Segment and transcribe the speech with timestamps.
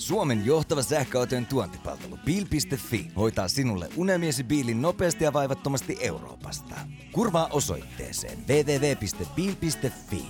[0.00, 6.74] Suomen johtava sähköautojen tuontipalvelu Bil.fi hoitaa sinulle unelmiesi biilin nopeasti ja vaivattomasti Euroopasta.
[7.12, 10.24] Kurvaa osoitteeseen www.bil.fi.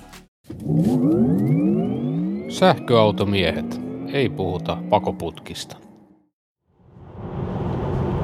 [2.48, 3.80] Sähköautomiehet.
[4.12, 5.76] Ei puhuta pakoputkista.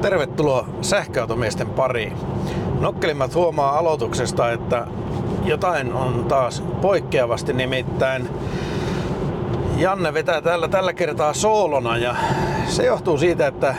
[0.01, 2.13] Tervetuloa sähköautomiesten pariin.
[2.79, 4.87] Nokkelimmat huomaa aloituksesta, että
[5.45, 8.29] jotain on taas poikkeavasti, nimittäin
[9.77, 12.15] Janne vetää täällä tällä kertaa soolona ja
[12.67, 13.75] se johtuu siitä, että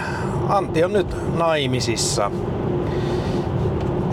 [0.48, 2.30] Antti on nyt naimisissa.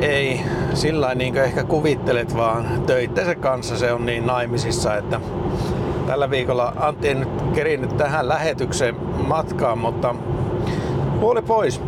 [0.02, 0.42] Ei
[0.74, 5.20] sillä niin kuin ehkä kuvittelet, vaan töittensä kanssa se on niin naimisissa, että
[6.08, 8.96] tällä viikolla Antti ei nyt kerinyt tähän lähetykseen
[9.28, 10.16] matkaan, mutta
[11.20, 11.82] huoli pois.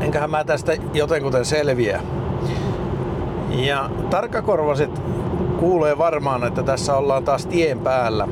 [0.00, 2.00] Enköhän mä tästä jotenkuten selviä.
[3.50, 5.02] Ja tarkakorvasit
[5.58, 8.28] kuulee varmaan, että tässä ollaan taas tien päällä.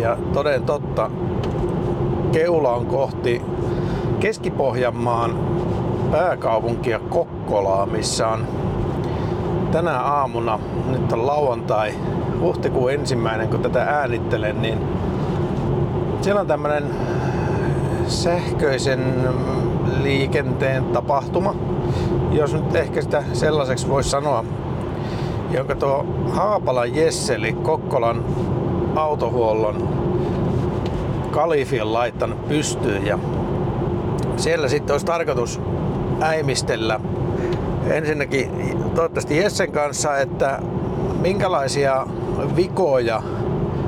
[0.00, 1.10] Ja toden totta,
[2.32, 3.42] keula on kohti
[4.20, 5.38] Keski-Pohjanmaan
[6.10, 8.46] pääkaupunkia Kokkolaa, missä on
[9.72, 11.94] tänä aamuna, nyt on lauantai,
[12.40, 14.78] huhtikuun ensimmäinen, kun tätä äänittelen, niin
[16.20, 16.84] siellä on tämmönen
[18.06, 19.14] sähköisen
[20.02, 21.54] liikenteen tapahtuma,
[22.30, 24.44] jos nyt ehkä sitä sellaiseksi voisi sanoa,
[25.50, 28.24] jonka tuo Haapalan Jesse, eli Kokkolan
[29.02, 29.88] autohuollon
[31.30, 33.18] kalifi laittanut pystyyn ja
[34.36, 35.60] siellä sitten olisi tarkoitus
[36.20, 37.00] äimistellä
[37.90, 38.50] ensinnäkin
[38.94, 40.62] toivottavasti Jessen kanssa, että
[41.20, 42.06] minkälaisia
[42.56, 43.22] vikoja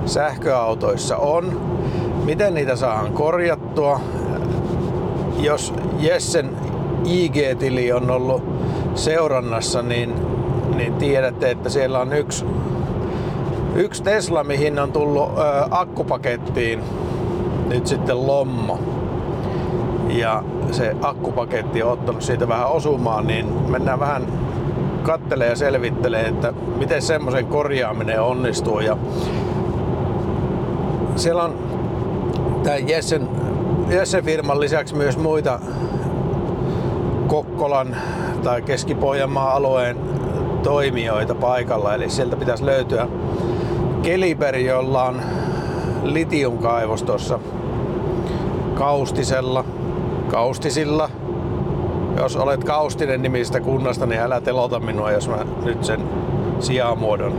[0.07, 1.61] sähköautoissa on,
[2.25, 4.01] miten niitä saadaan korjattua,
[5.39, 6.51] jos Jessen
[7.05, 8.43] IG-tili on ollut
[8.95, 10.15] seurannassa, niin,
[10.77, 12.45] niin tiedätte, että siellä on yksi
[13.75, 16.83] Yksi Tesla, mihin on tullut ö, akkupakettiin
[17.69, 18.79] nyt sitten lommo.
[20.09, 24.27] Ja se akkupaketti on ottanut siitä vähän osumaan, niin mennään vähän
[25.03, 28.81] kattelee ja selvittelee, että miten semmoisen korjaaminen onnistuu.
[28.81, 28.97] Ja
[31.17, 31.55] siellä on
[32.63, 33.29] tämän Jessen,
[33.89, 35.61] Jessen firman lisäksi myös muita
[37.27, 37.97] Kokkolan
[38.43, 39.97] tai Keski-Pohjanmaan alueen
[40.63, 43.09] toimijoita paikalla, eli sieltä pitäisi löytyä
[44.03, 45.23] Keliber, jolla on
[46.03, 47.39] litiumkaivos tuossa
[48.75, 49.65] Kaustisella,
[50.31, 51.11] Kaustisilla.
[52.17, 56.01] Jos olet Kaustinen nimistä kunnasta, niin älä telota minua, jos mä nyt sen
[56.61, 57.33] sijamuodon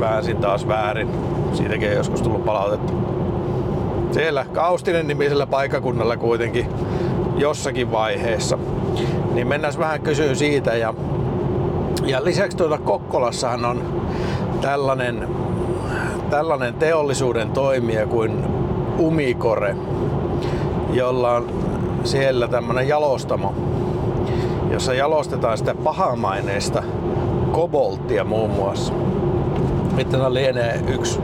[0.00, 1.08] väänsin taas väärin.
[1.52, 2.92] Siitäkin on joskus tullut palautetta.
[4.10, 6.66] Siellä Kaustinen nimisellä paikakunnalla kuitenkin
[7.36, 8.58] jossakin vaiheessa.
[9.34, 10.76] Niin mennään vähän kysyyn siitä.
[10.76, 10.94] Ja,
[12.04, 14.02] ja lisäksi tuolla Kokkolassahan on
[14.60, 15.28] tällainen
[16.30, 18.44] tällainen teollisuuden toimija kuin
[18.98, 19.76] Umikore,
[20.92, 21.46] jolla on
[22.04, 23.54] siellä tämmöinen jalostamo,
[24.70, 26.82] jossa jalostetaan sitä pahamaineista
[27.52, 28.92] kobolttia muun muassa.
[29.96, 31.20] Mitä lienee yksi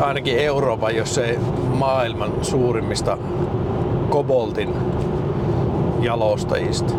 [0.00, 1.38] ainakin Euroopan, jos ei
[1.74, 3.18] maailman suurimmista
[4.10, 4.74] koboltin
[6.00, 6.94] jalostajista.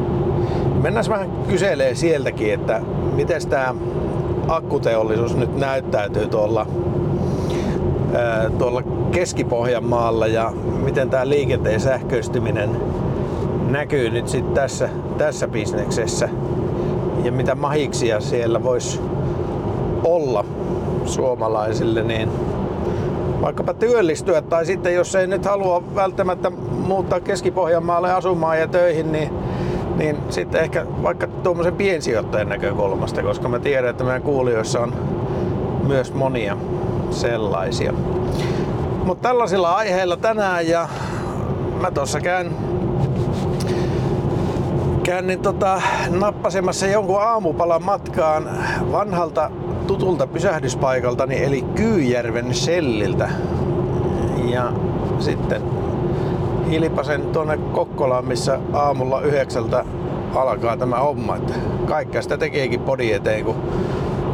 [0.82, 2.82] Mennään vähän kyselee sieltäkin, että
[3.16, 3.76] miten tämä
[4.50, 6.66] akkuteollisuus nyt näyttäytyy tuolla,
[8.58, 10.52] tuolla Keski-Pohjanmaalla ja
[10.84, 12.70] miten tämä liikenteen sähköistyminen
[13.70, 16.30] näkyy nyt sitten tässä, tässä bisneksessä
[17.24, 19.02] ja mitä mahiksia siellä voisi
[20.04, 20.46] olla
[21.06, 22.30] suomalaisille, niin
[23.42, 29.30] vaikkapa työllistyä tai sitten jos ei nyt halua välttämättä muuttaa Keski-Pohjanmaalle asumaan ja töihin, niin
[30.00, 34.94] niin sitten ehkä vaikka tuommoisen piensijoittajan näkökulmasta, koska mä tiedän, että meidän kuulijoissa on
[35.88, 36.58] myös monia
[37.12, 37.94] sellaisia.
[39.04, 40.90] Mutta tällaisilla aiheilla tänään ja
[41.82, 42.52] mä tuossa käyn,
[45.04, 48.50] käyn niin tota, nappasemassa jonkun aamupalan matkaan
[48.92, 49.52] vanhalta
[49.88, 53.30] tutulta pysähdyspaikaltani eli Kyyjärven selliltä.
[54.50, 54.72] Ja
[55.20, 55.79] sitten
[56.70, 59.86] hilpasen tuonne Kokkolaan, missä aamulla yhdeksältä
[60.36, 61.36] alkaa tämä homma.
[61.36, 61.54] Että
[61.86, 63.56] kaikkea sitä tekeekin podi eteen, kun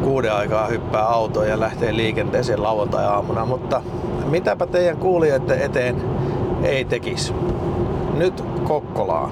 [0.02, 3.46] kuuden aikaa hyppää autoon ja lähtee liikenteeseen lauantai-aamuna.
[3.46, 3.82] Mutta
[4.30, 6.02] mitäpä teidän kuulijoiden eteen
[6.62, 7.32] ei tekisi.
[8.14, 9.30] Nyt Kokkolaan.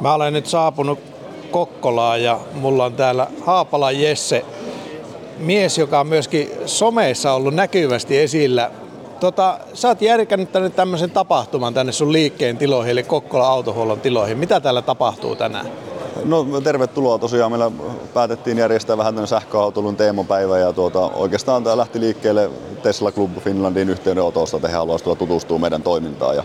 [0.00, 0.98] Mä olen nyt saapunut
[1.50, 4.44] Kokkolaan ja mulla on täällä Haapala Jesse
[5.38, 8.70] mies, joka on myöskin someissa ollut näkyvästi esillä.
[9.20, 14.38] Tota, sä oot järkännyt tänne tämmöisen tapahtuman tänne sun liikkeen tiloihin, eli Kokkola autohuollon tiloihin.
[14.38, 15.66] Mitä täällä tapahtuu tänään?
[16.24, 17.52] No tervetuloa tosiaan.
[17.52, 17.70] Meillä
[18.14, 22.50] päätettiin järjestää vähän tämmöinen sähköautoilun teemapäivä ja tuota, oikeastaan tämä lähti liikkeelle
[22.82, 26.36] Tesla Club Finlandin yhteydenotosta, että he haluaisivat tutustua meidän toimintaan.
[26.36, 26.44] Ja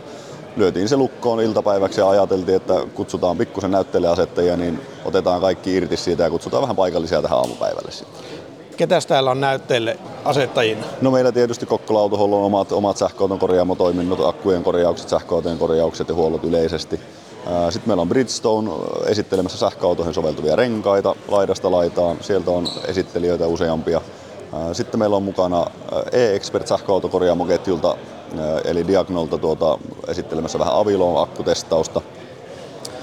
[0.56, 6.24] lyötiin se lukkoon iltapäiväksi ja ajateltiin, että kutsutaan pikkusen näyttelijäasettajia, niin otetaan kaikki irti siitä
[6.24, 8.37] ja kutsutaan vähän paikallisia tähän aamupäivälle sitten.
[8.78, 10.86] Ketäs täällä on näytteille asettajina?
[11.02, 16.44] No meillä tietysti Kokkola Autohuollon omat, omat sähköauton korjaamotoiminnot, akkujen korjaukset, sähköautojen korjaukset ja huollot
[16.44, 17.00] yleisesti.
[17.70, 18.72] Sitten meillä on Bridgestone
[19.06, 22.18] esittelemässä sähköautoihin soveltuvia renkaita laidasta laitaan.
[22.22, 24.02] Sieltä on esittelijöitä useampia.
[24.74, 25.66] Sitten meillä on mukana
[26.12, 27.98] E-Expert sähköautokorjaamoketjulta
[28.66, 29.78] eli Diagnolta tuota,
[30.08, 32.02] esittelemässä vähän Aviloon akkutestausta.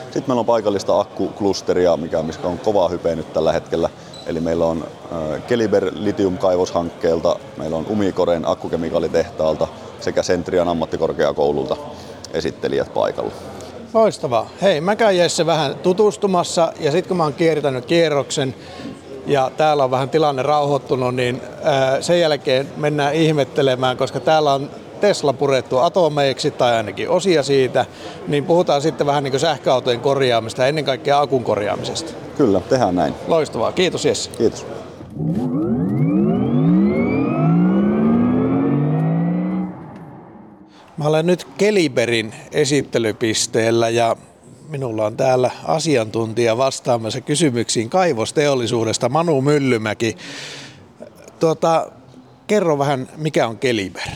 [0.04, 3.90] Sitten meillä on paikallista akkuklusteria, mikä on kova hype nyt tällä hetkellä.
[4.26, 4.84] Eli meillä on
[5.46, 9.68] Keliber Lithium-kaivoshankkeelta, meillä on Umikoren akkukemikaalitehtaalta
[10.00, 11.76] sekä Centrian ammattikorkeakoululta
[12.32, 13.30] esittelijät paikalla.
[13.94, 14.48] Loistavaa.
[14.62, 18.54] Hei, mä käyn Jesse vähän tutustumassa ja sitten kun mä oon kiertänyt kierroksen
[19.26, 21.42] ja täällä on vähän tilanne rauhoittunut, niin
[22.00, 27.86] sen jälkeen mennään ihmettelemään, koska täällä on Tesla purettu atomeiksi tai ainakin osia siitä,
[28.28, 32.23] niin puhutaan sitten vähän niin kuin sähköautojen korjaamista ja ennen kaikkea akun korjaamisesta.
[32.36, 33.14] Kyllä, tehdään näin.
[33.26, 33.72] Loistavaa.
[33.72, 34.30] Kiitos Jesse.
[34.30, 34.66] Kiitos.
[40.96, 44.16] Mä olen nyt Keliberin esittelypisteellä ja
[44.68, 50.16] minulla on täällä asiantuntija vastaamassa kysymyksiin kaivosteollisuudesta, Manu Myllymäki.
[51.40, 51.90] Tuota,
[52.46, 54.08] kerro vähän, mikä on Keliber?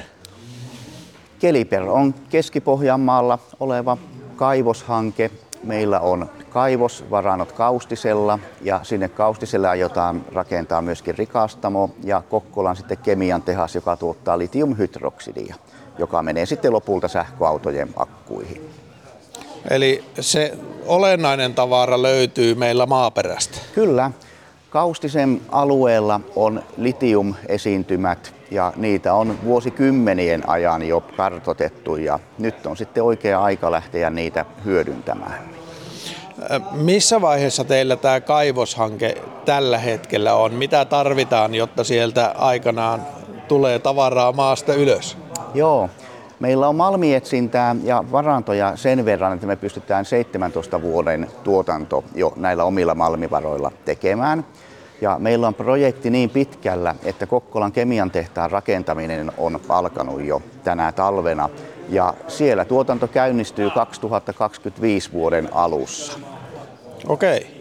[1.39, 3.97] Keliber on Keski-Pohjanmaalla oleva
[4.37, 5.31] kaivoshanke.
[5.65, 13.43] Meillä on kaivosvarannot Kaustisella ja sinne Kaustiselle aiotaan rakentaa myöskin rikastamo ja Kokkolan sitten kemian
[13.43, 15.55] tehas, joka tuottaa litiumhydroksidia,
[15.99, 18.71] joka menee sitten lopulta sähköautojen akkuihin.
[19.71, 23.59] Eli se olennainen tavara löytyy meillä maaperästä?
[23.75, 24.11] Kyllä.
[24.71, 33.03] Kaustisen alueella on litiumesiintymät ja niitä on vuosikymmenien ajan jo kartotettu ja nyt on sitten
[33.03, 35.58] oikea aika lähteä niitä hyödyntämään.
[36.73, 40.55] Missä vaiheessa teillä tämä kaivoshanke tällä hetkellä on?
[40.55, 43.03] Mitä tarvitaan, jotta sieltä aikanaan
[43.49, 45.17] tulee tavaraa maasta ylös?
[45.55, 45.89] Joo,
[46.41, 52.65] Meillä on malmietsintää ja varantoja sen verran, että me pystytään 17 vuoden tuotanto jo näillä
[52.65, 54.45] omilla malmivaroilla tekemään.
[55.01, 60.93] Ja meillä on projekti niin pitkällä, että Kokkolan kemian tehtaan rakentaminen on alkanut jo tänä
[60.93, 61.49] talvena.
[61.89, 66.19] Ja siellä tuotanto käynnistyy 2025 vuoden alussa.
[67.09, 67.59] Okei.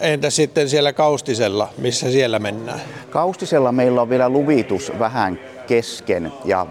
[0.00, 2.80] Entä sitten siellä Kaustisella, missä siellä mennään?
[3.10, 6.66] Kaustisella meillä on vielä luvitus vähän kesken ja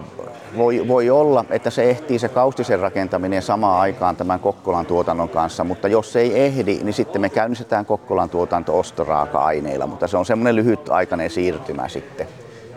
[0.58, 5.64] voi, voi olla, että se ehtii se kaustisen rakentaminen samaan aikaan tämän Kokkolan tuotannon kanssa,
[5.64, 10.26] mutta jos se ei ehdi, niin sitten me käynnistetään Kokkolan tuotanto ostoraaka-aineilla, mutta se on
[10.26, 12.28] semmoinen lyhytaikainen siirtymä sitten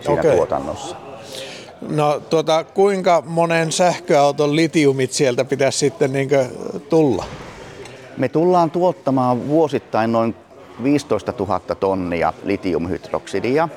[0.00, 0.36] siinä okay.
[0.36, 0.96] tuotannossa.
[1.88, 6.28] No tuota, kuinka monen sähköauton litiumit sieltä pitäisi sitten niin
[6.88, 7.24] tulla?
[8.16, 10.34] Me tullaan tuottamaan vuosittain noin
[10.82, 13.68] 15 000 tonnia litiumhydroksidia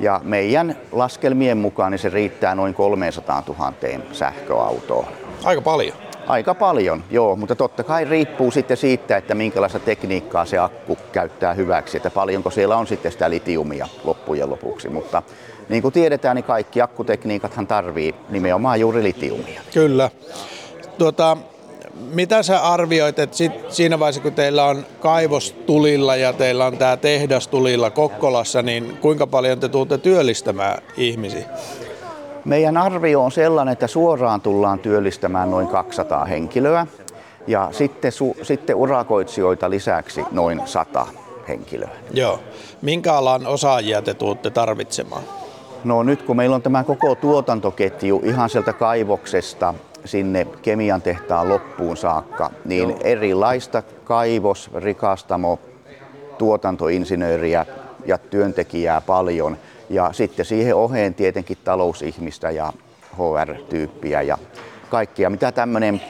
[0.00, 3.72] ja meidän laskelmien mukaan niin se riittää noin 300 000
[4.12, 5.06] sähköautoon.
[5.44, 5.96] Aika paljon.
[6.26, 11.54] Aika paljon, joo, mutta totta kai riippuu sitten siitä, että minkälaista tekniikkaa se akku käyttää
[11.54, 15.22] hyväksi, että paljonko siellä on sitten sitä litiumia loppujen lopuksi, mutta
[15.68, 19.60] niin kuin tiedetään, niin kaikki akkutekniikathan tarvii nimenomaan juuri litiumia.
[19.74, 20.10] Kyllä.
[20.98, 21.36] Tuota,
[22.12, 26.78] mitä sä arvioit, että sit, siinä vaiheessa kun teillä on kaivos tulilla ja teillä on
[26.78, 31.46] tämä tehdas tulilla Kokkolassa, niin kuinka paljon te tuutte työllistämään ihmisiä?
[32.44, 36.86] Meidän arvio on sellainen, että suoraan tullaan työllistämään noin 200 henkilöä
[37.46, 41.06] ja sitten, su, sitten urakoitsijoita lisäksi noin 100
[41.48, 41.90] henkilöä.
[42.10, 42.40] Joo.
[42.82, 45.22] Minkä alan osaajia te tuutte tarvitsemaan?
[45.84, 51.96] No nyt kun meillä on tämä koko tuotantoketju ihan sieltä kaivoksesta sinne kemian tehtaan loppuun
[51.96, 52.98] saakka, niin Joo.
[53.04, 55.58] erilaista kaivos, rikastamo,
[56.38, 57.66] tuotantoinsinööriä
[58.06, 59.56] ja työntekijää paljon.
[59.90, 62.72] Ja sitten siihen oheen tietenkin talousihmistä ja
[63.16, 64.38] HR-tyyppiä ja
[64.90, 66.00] kaikkia, mitä tämmöinen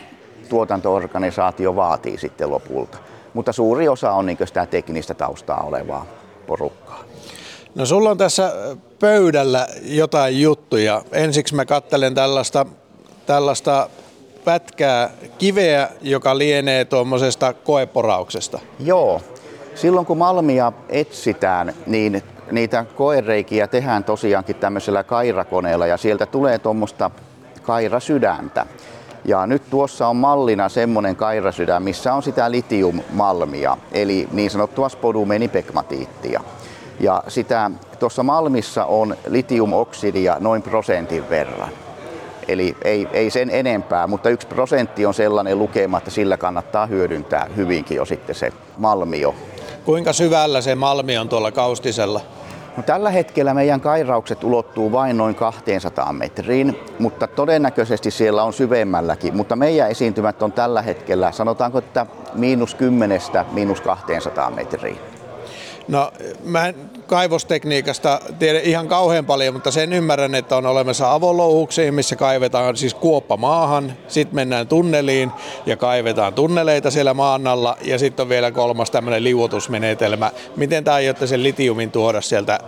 [0.49, 2.99] tuotantoorganisaatio vaatii sitten lopulta.
[3.35, 6.07] Mutta suuri osa on niin sitä teknistä taustaa olevaa
[6.47, 7.05] porukkaa.
[7.75, 8.53] No sulla on tässä
[9.01, 11.03] pöydällä jotain juttuja.
[11.13, 12.67] Ensiksi mä kattelen tällaista
[13.27, 13.89] tällaista
[14.45, 18.59] pätkää kiveä, joka lienee tuommoisesta koeporauksesta.
[18.81, 19.21] Joo.
[19.75, 27.11] Silloin kun malmia etsitään, niin niitä koereikiä tehdään tosiaankin tämmöisellä kairakoneella ja sieltä tulee tuommoista
[27.63, 28.67] kairasydäntä.
[29.25, 36.41] Ja nyt tuossa on mallina semmoinen kairasydän, missä on sitä litiummalmia, eli niin sanottua spodumenipekmatiittia.
[37.01, 41.69] Ja sitä tuossa malmissa on litiumoksidia noin prosentin verran.
[42.49, 47.47] Eli ei, ei sen enempää, mutta yksi prosentti on sellainen lukema, että sillä kannattaa hyödyntää
[47.57, 49.35] hyvinkin jo sitten se malmio.
[49.85, 52.21] Kuinka syvällä se malmi on tuolla kaustisella?
[52.77, 59.37] No, tällä hetkellä meidän kairaukset ulottuu vain noin 200 metriin, mutta todennäköisesti siellä on syvemmälläkin.
[59.37, 63.21] Mutta meidän esiintymät on tällä hetkellä, sanotaanko, että miinus 10
[63.53, 65.18] miinus 200 metriin.
[65.89, 66.13] No
[66.45, 66.75] mä en
[67.07, 72.95] kaivostekniikasta tiedä ihan kauhean paljon, mutta sen ymmärrän, että on olemassa avolouhuksia, missä kaivetaan siis
[72.95, 75.31] kuoppa maahan, sitten mennään tunneliin
[75.67, 80.31] ja kaivetaan tunneleita siellä maan alla ja sitten on vielä kolmas tämmöinen liuotusmenetelmä.
[80.57, 82.61] Miten tämä aiotte sen litiumin tuoda sieltä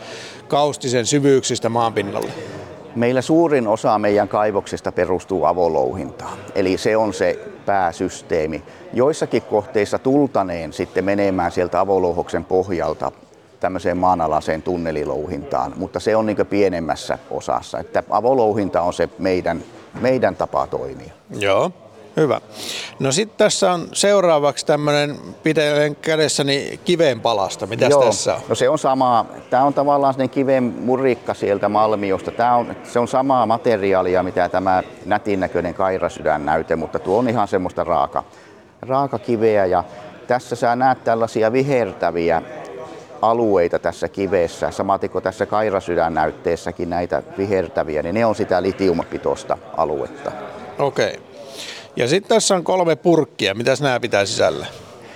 [0.49, 2.60] kaustisen syvyyksistä maanpinnalle?
[2.95, 8.63] Meillä suurin osa meidän kaivoksista perustuu avolouhintaan, eli se on se pääsysteemi.
[8.93, 13.13] Joissakin kohteissa tultaneen sitten menemään sieltä avolouhoksen pohjalta
[13.61, 17.79] tämmöiseen maanalaiseen tunnelilouhintaan, mutta se on niin pienemmässä osassa.
[17.79, 19.63] Että avolouhinta on se meidän,
[20.01, 21.13] meidän tapa toimia.
[21.31, 21.73] Joo.
[22.17, 22.41] Hyvä.
[22.99, 27.67] No sitten tässä on seuraavaksi tämmöinen, pidelen kädessäni kiven palasta.
[27.67, 28.05] Mitäs Joo.
[28.05, 28.41] tässä on?
[28.49, 29.27] No se on sama.
[29.51, 32.31] Tämä on tavallaan sellainen kiven murikka sieltä Malmiosta.
[32.31, 37.29] Tämä on, se on samaa materiaalia, mitä tämä nätin näköinen kairasydän näyte, mutta tuo on
[37.29, 38.25] ihan semmoista raaka,
[38.83, 39.67] raaka kiveä.
[39.67, 39.85] Ja
[40.27, 42.43] tässä sä näet tällaisia vihertäviä
[43.23, 49.59] alueita tässä kivessä, samaten kuin tässä kairasydän näytteessäkin näitä vihertäviä, niin ne on sitä litiumpitoista
[49.77, 50.33] aluetta.
[50.79, 51.15] Okei.
[51.15, 51.30] Okay.
[52.01, 53.55] Ja sitten tässä on kolme purkkia.
[53.55, 54.67] Mitäs nämä pitää sisällä?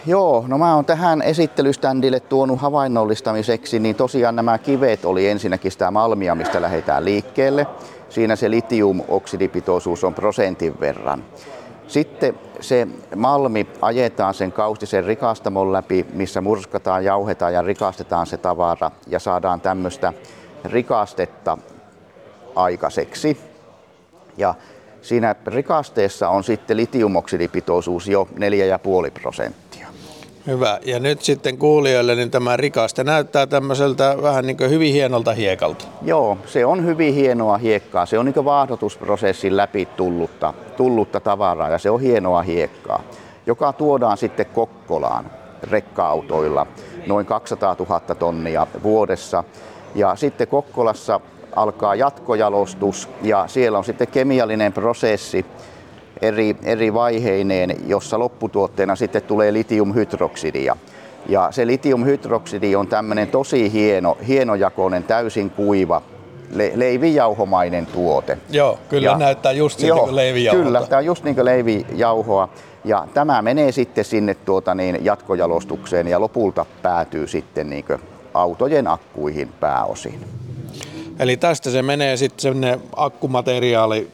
[0.06, 5.90] Joo, no mä oon tähän esittelyständille tuonut havainnollistamiseksi, niin tosiaan nämä kivet oli ensinnäkin sitä
[5.90, 7.66] malmia, mistä lähdetään liikkeelle.
[8.08, 11.24] Siinä se litiumoksidipitoisuus on prosentin verran.
[11.88, 18.90] Sitten se malmi ajetaan sen kaustisen rikastamon läpi, missä murskataan, jauhetaan ja rikastetaan se tavara
[19.06, 20.12] ja saadaan tämmöistä
[20.64, 21.58] rikastetta
[22.54, 23.38] aikaiseksi.
[24.36, 24.54] Ja
[25.04, 29.86] siinä rikasteessa on sitten litiumoksidipitoisuus jo 4,5 prosenttia.
[30.46, 30.78] Hyvä.
[30.84, 35.84] Ja nyt sitten kuulijoille niin tämä rikaste näyttää tämmöiseltä vähän niin kuin hyvin hienolta hiekalta.
[36.02, 38.06] Joo, se on hyvin hienoa hiekkaa.
[38.06, 43.02] Se on niin vaahdotusprosessin läpi tullutta, tullutta tavaraa ja se on hienoa hiekkaa,
[43.46, 45.30] joka tuodaan sitten Kokkolaan
[45.62, 46.66] rekka-autoilla
[47.06, 49.44] noin 200 000 tonnia vuodessa.
[49.94, 51.20] Ja sitten Kokkolassa
[51.56, 55.46] alkaa jatkojalostus ja siellä on sitten kemiallinen prosessi
[56.22, 60.76] eri, eri vaiheineen, jossa lopputuotteena sitten tulee litiumhydroksidia.
[61.28, 66.02] Ja se litiumhydroksidi on tämmöinen tosi hieno, hienojakoinen, täysin kuiva,
[66.54, 68.38] le, leivijauhomainen tuote.
[68.50, 70.64] Joo, kyllä ja, näyttää just siltä kuin leivijauhoa.
[70.64, 72.48] Kyllä, tämä on just niin kuin leivijauhoa.
[72.84, 77.84] Ja tämä menee sitten sinne tuota niin, jatkojalostukseen ja lopulta päätyy sitten niin
[78.34, 80.20] autojen akkuihin pääosin.
[81.18, 84.08] Eli tästä se menee sitten sinne akkumateriaali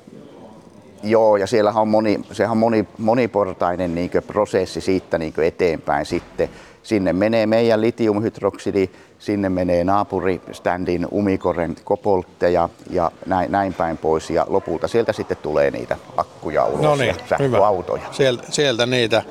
[1.03, 6.49] Joo, ja siellä on moni, sehän on moni, moniportainen niin prosessi siitä niin eteenpäin sitten.
[6.83, 14.31] Sinne menee meidän litiumhydroksidi, sinne menee naapuriständin umikoren kopoltteja ja näin, näin päin pois.
[14.31, 18.03] Ja lopulta sieltä sitten tulee niitä akkuja ulos no niin, ja sähköautoja.
[18.11, 19.23] Sieltä, sieltä niitä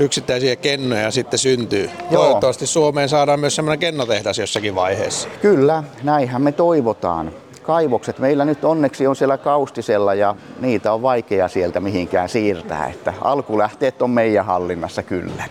[0.00, 1.90] yksittäisiä kennoja sitten syntyy.
[2.10, 2.22] Joo.
[2.22, 5.28] Toivottavasti Suomeen saadaan myös semmoinen kennotehdas jossakin vaiheessa.
[5.42, 7.32] Kyllä, näinhän me toivotaan.
[7.62, 13.14] Kaivokset meillä nyt onneksi on siellä kaustisella ja niitä on vaikea sieltä mihinkään siirtää, että
[13.20, 15.44] alkulähteet on meidän hallinnassa kyllä.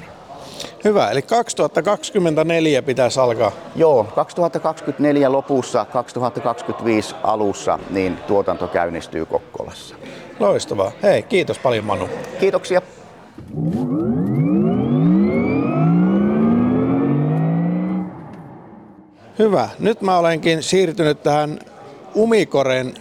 [0.83, 3.51] Hyvä, eli 2024 pitäisi alkaa?
[3.75, 9.95] Joo, 2024 lopussa, 2025 alussa niin tuotanto käynnistyy Kokkolassa.
[10.39, 10.91] Loistavaa.
[11.03, 12.09] Hei, kiitos paljon Manu.
[12.39, 12.81] Kiitoksia.
[19.39, 19.69] Hyvä.
[19.79, 21.59] Nyt mä olenkin siirtynyt tähän
[22.15, 22.93] Umikoren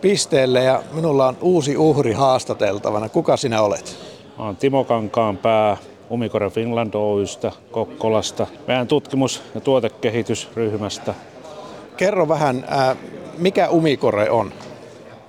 [0.00, 3.08] pisteelle ja minulla on uusi uhri haastateltavana.
[3.08, 3.96] Kuka sinä olet?
[4.38, 5.76] Mä oon Timo Kankaan pää
[6.10, 11.14] Umikore Finland Oystä, Kokkolasta, meidän tutkimus- ja tuotekehitysryhmästä.
[11.96, 12.64] Kerro vähän,
[13.38, 14.52] mikä Umikore on?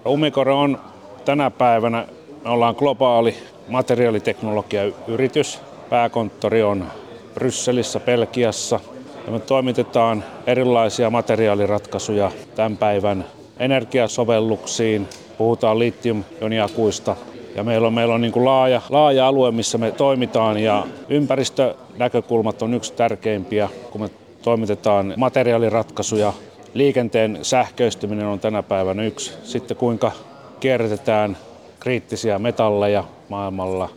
[0.07, 0.79] Umikore on
[1.25, 2.07] tänä päivänä,
[2.43, 3.35] me ollaan globaali
[3.67, 5.59] materiaaliteknologiayritys.
[5.89, 6.85] Pääkonttori on
[7.33, 8.79] Brysselissä, Belgiassa–
[9.25, 13.25] ja me toimitetaan erilaisia materiaaliratkaisuja tämän päivän
[13.59, 15.07] energiasovelluksiin.
[15.37, 17.15] Puhutaan litium-joniakuista
[17.55, 22.61] ja meillä on, meillä on niin kuin laaja, laaja alue, missä me toimitaan ja ympäristönäkökulmat
[22.61, 24.09] on yksi tärkeimpiä, kun me
[24.41, 26.33] toimitetaan materiaaliratkaisuja.
[26.73, 29.33] Liikenteen sähköistyminen on tänä päivänä yksi.
[29.43, 30.11] Sitten kuinka
[30.59, 31.37] kierrätetään
[31.79, 33.89] kriittisiä metalleja maailmalla,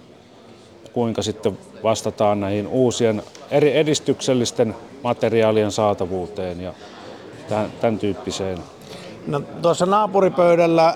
[0.99, 4.75] kuinka sitten vastataan näihin uusien eri edistyksellisten
[5.05, 6.73] materiaalien saatavuuteen ja
[7.49, 8.59] tämän, tämän tyyppiseen.
[9.26, 10.95] No, tuossa naapuripöydällä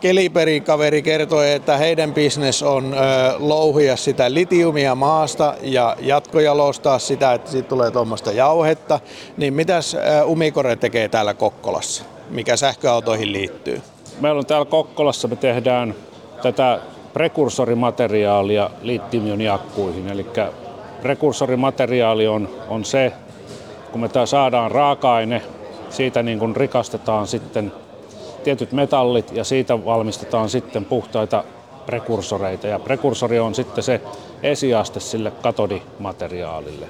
[0.00, 2.96] Keliperin kaveri kertoi, että heidän bisnes on ö,
[3.38, 9.00] louhia sitä litiumia maasta ja jatkojalostaa sitä, että siitä tulee tuommoista jauhetta.
[9.36, 13.82] Niin mitäs ö, Umikore tekee täällä Kokkolassa, mikä sähköautoihin liittyy?
[14.20, 15.94] Meillä on täällä Kokkolassa, me tehdään
[16.42, 16.80] tätä
[17.12, 20.08] prekursorimateriaalia litiumioniakkuihin.
[20.08, 20.26] Eli
[21.02, 23.12] prekursorimateriaali on, on se,
[23.92, 25.42] kun me saadaan raaka-aine,
[25.90, 27.72] siitä niin kuin rikastetaan sitten
[28.44, 31.44] tietyt metallit ja siitä valmistetaan sitten puhtaita
[31.86, 32.66] prekursoreita.
[32.66, 34.00] Ja prekursori on sitten se
[34.42, 36.86] esiaste sille katodimateriaalille.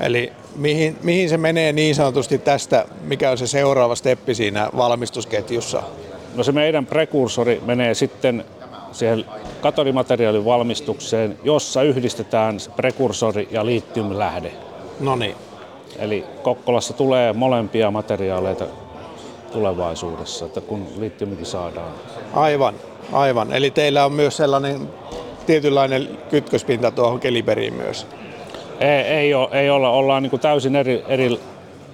[0.00, 5.82] Eli mihin, mihin se menee niin sanotusti tästä, mikä on se seuraava steppi siinä valmistusketjussa?
[6.34, 8.44] No se meidän prekursori menee sitten
[8.92, 9.24] siihen
[9.60, 14.52] katodimateriaalin valmistukseen, jossa yhdistetään prekursori ja litiumlähde.
[15.00, 15.36] No niin.
[15.98, 18.64] Eli Kokkolassa tulee molempia materiaaleita
[19.52, 21.92] tulevaisuudessa, että kun litiumikin saadaan.
[22.34, 22.74] Aivan,
[23.12, 23.52] aivan.
[23.52, 24.88] Eli teillä on myös sellainen
[25.46, 28.06] tietynlainen kytköspinta tuohon keliberiin myös.
[28.80, 31.40] Ei, ei, ole, ei olla, ollaan niin kuin täysin eri, eri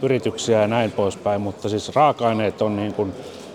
[0.03, 3.13] yrityksiä ja näin poispäin, mutta siis raaka-aineet on niin kuin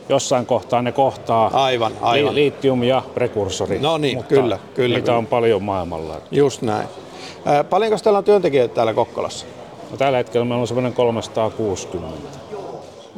[0.10, 2.36] jossain kohtaa ne kohtaa aivan, aivan.
[2.36, 3.80] Li, litium ja prekursori.
[3.80, 4.96] No niin, mutta kyllä, kyllä.
[4.96, 5.18] Niitä kyllä.
[5.18, 6.16] on paljon maailmalla.
[6.32, 6.88] Just näin.
[7.46, 9.46] Ää, paljonko teillä on työntekijöitä täällä Kokkolassa?
[9.92, 12.18] No, tällä hetkellä meillä on semmoinen 360.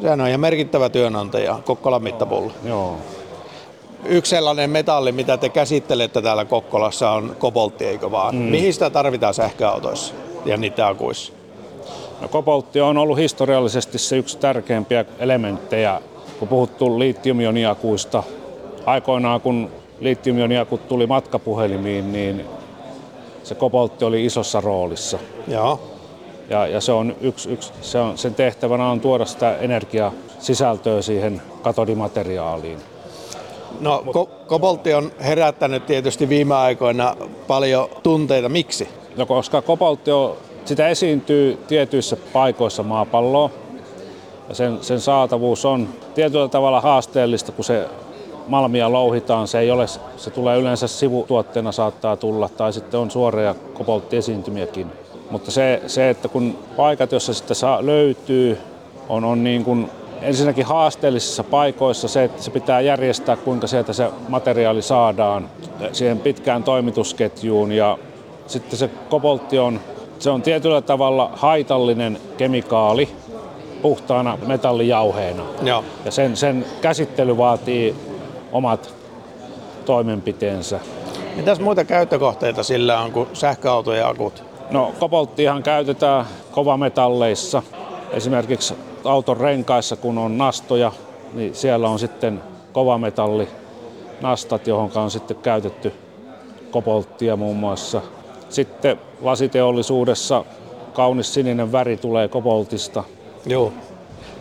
[0.01, 2.54] Sehän on ihan merkittävä työnantaja Kokkolan mittapulla.
[2.63, 2.98] Joo.
[4.06, 8.36] Yksi sellainen metalli, mitä te käsittelette täällä Kokkolassa on koboltti, eikö vaan?
[8.36, 8.42] Mm.
[8.42, 10.13] Mihin sitä tarvitaan sähköautoissa
[10.46, 11.34] ja niitä akuissa?
[12.22, 16.01] No, koboltti on ollut historiallisesti se yksi tärkeimpiä elementtejä,
[16.46, 18.24] kun puhuttu litiumioniakuista.
[18.86, 22.46] Aikoinaan kun litiumioniakut tuli matkapuhelimiin, niin
[23.44, 25.20] se koboltti oli isossa roolissa.
[25.48, 25.80] Joo.
[26.50, 31.42] Ja, ja se on yksi, yksi se on, sen tehtävänä on tuoda sitä energiasisältöä siihen
[31.62, 32.77] katodimateriaaliin.
[33.79, 37.16] No ko- koboltti on herättänyt tietysti viime aikoina
[37.48, 38.50] paljon tunteita.
[38.50, 38.88] Miksi?
[39.18, 43.50] No koska koboltti on, sitä esiintyy tietyissä paikoissa maapalloa
[44.50, 47.88] ja sen, sen saatavuus on tietyllä tavalla haasteellista, kun se
[48.48, 49.48] malmia louhitaan.
[49.48, 49.86] Se, ei ole,
[50.18, 54.88] se tulee yleensä sivutuotteena saattaa tulla tai sitten on suoria kobolttiesiintymiäkin.
[55.31, 58.58] Mutta se, se, että kun paikat, joissa sitä saa, löytyy,
[59.10, 59.90] on, on niin kuin
[60.22, 65.50] ensinnäkin haasteellisissa paikoissa se, että se pitää järjestää, kuinka sieltä se materiaali saadaan
[65.92, 67.72] siihen pitkään toimitusketjuun.
[67.72, 67.98] Ja
[68.48, 69.79] sitten se koboltti on,
[70.20, 73.10] se on tietyllä tavalla haitallinen kemikaali
[73.86, 75.44] puhtaana metallijauheena.
[75.62, 75.84] Joo.
[76.06, 77.96] Ja sen, sen käsittely vaatii
[78.52, 78.96] omat
[79.86, 80.80] toimenpiteensä.
[81.36, 84.44] Mitäs muita käyttökohteita sillä on kuin sähköautojen akut?
[84.72, 87.64] No kobolttihan käytetään kovametalleissa.
[88.12, 90.92] Esimerkiksi auton renkaissa, kun on nastoja,
[91.34, 92.42] niin siellä on sitten
[92.74, 93.48] kovametalli
[94.22, 95.94] nastat, johon on sitten käytetty
[96.72, 98.02] kobolttia muun muassa.
[98.50, 100.46] Sitten lasiteollisuudessa
[100.94, 103.04] kaunis sininen väri tulee koboltista.
[103.46, 103.74] Joo.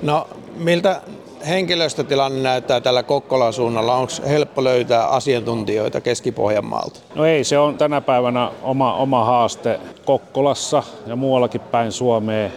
[0.03, 1.01] No miltä
[1.49, 3.95] henkilöstötilanne näyttää tällä Kokkolan suunnalla?
[3.95, 7.01] Onko helppo löytää asiantuntijoita Keski-Pohjanmaalta?
[7.14, 12.51] No ei, se on tänä päivänä oma, oma haaste Kokkolassa ja muuallakin päin Suomea.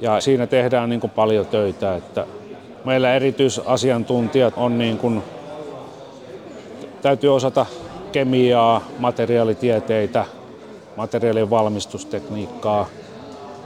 [0.00, 2.26] Ja siinä tehdään niin kuin paljon töitä, että
[2.84, 5.22] meillä erityisasiantuntijat on niin kuin,
[7.02, 7.66] täytyy osata
[8.12, 10.24] kemiaa, materiaalitieteitä,
[10.96, 12.86] materiaalien valmistustekniikkaa,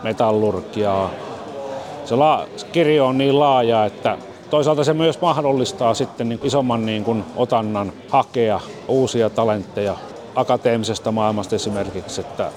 [0.02, 1.10] metallurgiaa.
[2.04, 4.18] Se la- kirjo on niin laaja, että
[4.50, 9.96] toisaalta se myös mahdollistaa sitten niin isomman niin kuin otannan hakea uusia talentteja
[10.34, 12.20] akateemisesta maailmasta esimerkiksi.
[12.20, 12.52] Että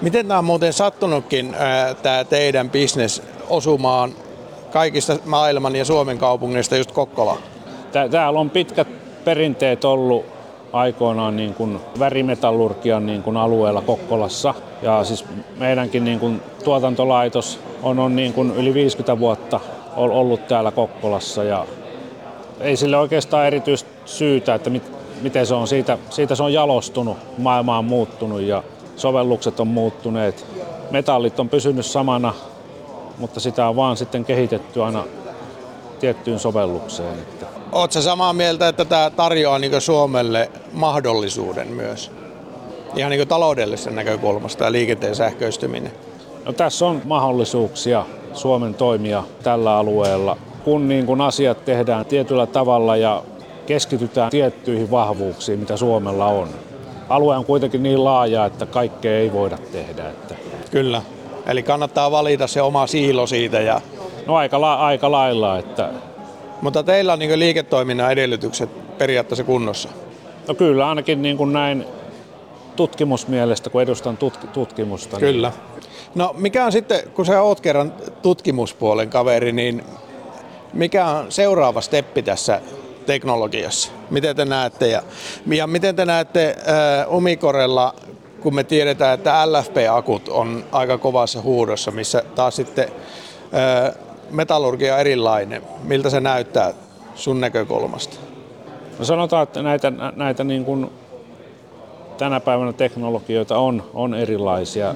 [0.00, 1.56] Miten tämä on muuten sattunutkin,
[2.02, 4.12] tämä teidän bisnes osumaan
[4.72, 7.38] kaikista maailman ja Suomen kaupungeista just Kokkola?
[8.10, 8.88] Täällä on pitkät
[9.24, 10.26] perinteet ollut
[10.72, 14.54] aikoinaan niin kuin värimetallurgian niin kuin alueella Kokkolassa.
[14.82, 15.24] Ja siis
[15.58, 19.60] meidänkin niin kuin tuotantolaitos on, on niin kuin yli 50 vuotta
[19.96, 21.66] ollut täällä Kokkolassa ja
[22.60, 24.82] ei sille oikeastaan erityistä syytä, että mit,
[25.22, 28.62] miten se on siitä, siitä se on jalostunut, maailma on muuttunut ja
[28.96, 30.46] sovellukset on muuttuneet.
[30.90, 32.34] Metallit on pysynyt samana,
[33.18, 35.04] mutta sitä on vaan sitten kehitetty aina
[36.00, 37.18] tiettyyn sovellukseen.
[37.72, 42.10] Oletko samaa mieltä, että tämä tarjoaa niin Suomelle mahdollisuuden myös?
[42.96, 45.92] Ihan niin taloudellisesta näkökulmasta ja liikenteen sähköistyminen.
[46.44, 52.96] No, tässä on mahdollisuuksia Suomen toimia tällä alueella, kun niin kun asiat tehdään tietyllä tavalla
[52.96, 53.22] ja
[53.66, 56.48] keskitytään tiettyihin vahvuuksiin, mitä Suomella on.
[57.08, 60.08] Alue on kuitenkin niin laaja, että kaikkea ei voida tehdä.
[60.08, 60.34] Että...
[60.70, 61.02] Kyllä.
[61.46, 63.60] Eli kannattaa valita se oma siilo siitä.
[63.60, 63.80] Ja...
[64.26, 65.58] No aika, la- aika lailla.
[65.58, 65.90] Että...
[66.62, 69.88] Mutta teillä on niin liiketoiminnan edellytykset periaatteessa kunnossa?
[70.48, 71.84] No kyllä, ainakin niin kuin näin
[72.76, 75.16] tutkimusmielestä, kun edustan tutk- tutkimusta.
[75.16, 75.52] Niin- kyllä.
[76.14, 77.92] No mikä on sitten, kun sä oot kerran
[78.22, 79.84] tutkimuspuolen kaveri, niin
[80.72, 82.60] mikä on seuraava steppi tässä
[83.06, 83.92] teknologiassa?
[84.10, 84.88] Miten te näette?
[84.88, 85.02] Ja,
[85.46, 87.94] ja miten te näette äh, Umikorella,
[88.40, 92.88] kun me tiedetään, että LFP-akut on aika kovassa huudossa, missä taas sitten
[93.54, 95.62] äh, metallurgia erilainen.
[95.82, 96.72] Miltä se näyttää
[97.14, 98.16] sun näkökulmasta?
[98.98, 100.90] No sanotaan, että näitä, näitä niin kuin
[102.18, 104.94] tänä päivänä teknologioita on, on erilaisia.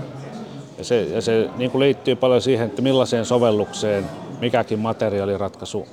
[0.78, 4.04] Ja se, ja se niin kuin liittyy paljon siihen, että millaiseen sovellukseen
[4.40, 5.88] mikäkin materiaaliratkaisu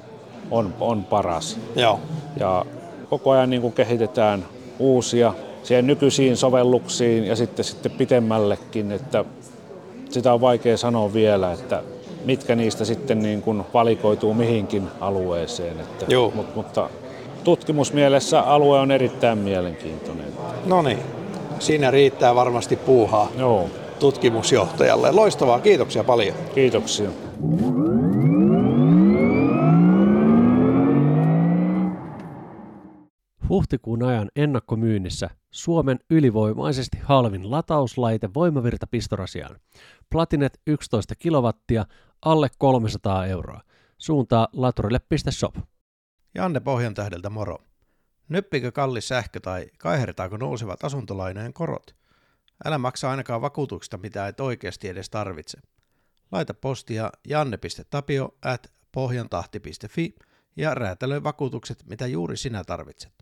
[0.52, 1.58] on, on paras.
[1.76, 2.00] Joo.
[2.40, 2.66] Ja
[3.10, 4.46] koko ajan niin kuin kehitetään
[4.80, 9.26] uusia siihen nykyisiin sovelluksiin ja sitten, sitten pitemmällekin, että
[10.10, 11.84] sitä on vaikea sanoa vielä, että
[12.26, 15.80] mitkä niistä sitten niin kuin valikoituu mihinkin alueeseen.
[15.80, 16.32] Että, Joo.
[16.36, 16.90] Mutta, mutta
[17.44, 20.26] tutkimusmielessä alue on erittäin mielenkiintoinen.
[20.66, 21.00] No niin,
[21.60, 23.70] siinä riittää varmasti puuhaa Joo.
[24.00, 25.12] tutkimusjohtajalle.
[25.12, 26.36] Loistavaa, kiitoksia paljon.
[26.56, 27.10] Kiitoksia.
[33.50, 39.56] Huhtikuun ajan ennakkomyynnissä Suomen ylivoimaisesti halvin latauslaite voimavirta pistorasiaan.
[40.10, 41.86] Platinet 11 kilowattia,
[42.22, 43.62] alle 300 euroa.
[43.98, 45.56] Suuntaa laturille.shop.
[46.36, 47.58] Janne Pohjantähdeltä moro.
[48.30, 51.96] Nyppikö kallis sähkö tai kaihertaako nousevat asuntolainojen korot?
[52.66, 55.58] Älä maksa ainakaan vakuutuksesta, mitä et oikeasti edes tarvitse.
[56.32, 60.16] Laita postia janne.tapio at pohjantahti.fi
[60.56, 63.14] ja räätälöi vakuutukset, mitä juuri sinä tarvitset.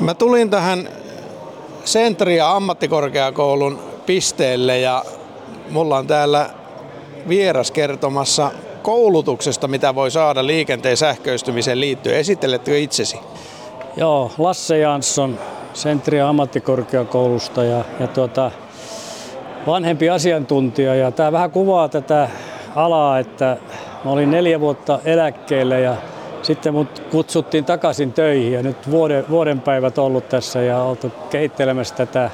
[0.00, 0.88] Mä tulin tähän
[1.84, 5.04] Sentria ammattikorkeakoulun pisteelle ja
[5.70, 6.50] mulla on täällä
[7.28, 8.50] vieras kertomassa
[8.82, 12.16] koulutuksesta, mitä voi saada liikenteen sähköistymiseen liittyen.
[12.16, 13.20] Esittelettekö itsesi?
[13.96, 15.38] Joo, Lasse Jansson
[15.74, 18.50] Sentria ammattikorkeakoulusta ja, ja tuota,
[19.66, 20.94] vanhempi asiantuntija.
[20.94, 22.28] Ja tämä vähän kuvaa tätä
[22.74, 23.56] alaa, että
[24.04, 25.96] mä olin neljä vuotta eläkkeellä ja
[26.42, 31.94] sitten mut kutsuttiin takaisin töihin ja nyt vuoden, vuoden päivät ollut tässä ja oltu kehittelemässä
[31.94, 32.30] tätä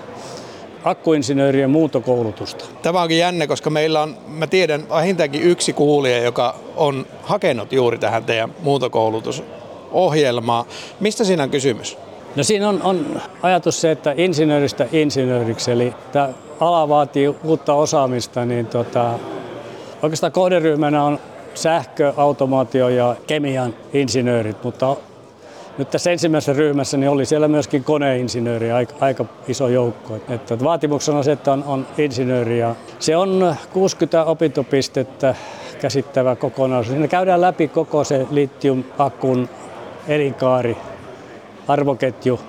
[0.84, 2.64] akkuinsinöörien muuntokoulutusta.
[2.82, 7.98] Tämä onkin jännä, koska meillä on, mä tiedän, vähintäänkin yksi kuulija, joka on hakenut juuri
[7.98, 10.64] tähän teidän muuntokoulutusohjelmaan.
[11.00, 11.98] Mistä siinä on kysymys?
[12.36, 16.28] No siinä on, on ajatus se, että insinööristä insinööriksi, eli tämä
[16.60, 19.18] ala vaatii uutta osaamista, niin tota,
[20.02, 21.18] oikeastaan kohderyhmänä on
[21.54, 24.96] sähkö, automaatio ja kemian insinöörit, mutta
[25.78, 30.16] nyt tässä ensimmäisessä ryhmässä niin oli siellä myöskin koneinsinööri, aika, aika iso joukko.
[30.28, 35.34] Että vaatimuksena se, että on, on insinööri ja se on 60 opintopistettä
[35.80, 36.92] käsittävä kokonaisuus.
[36.92, 39.48] Siinä käydään läpi koko se litium-akkun
[40.08, 40.76] elinkaari,
[41.68, 42.40] arvoketju.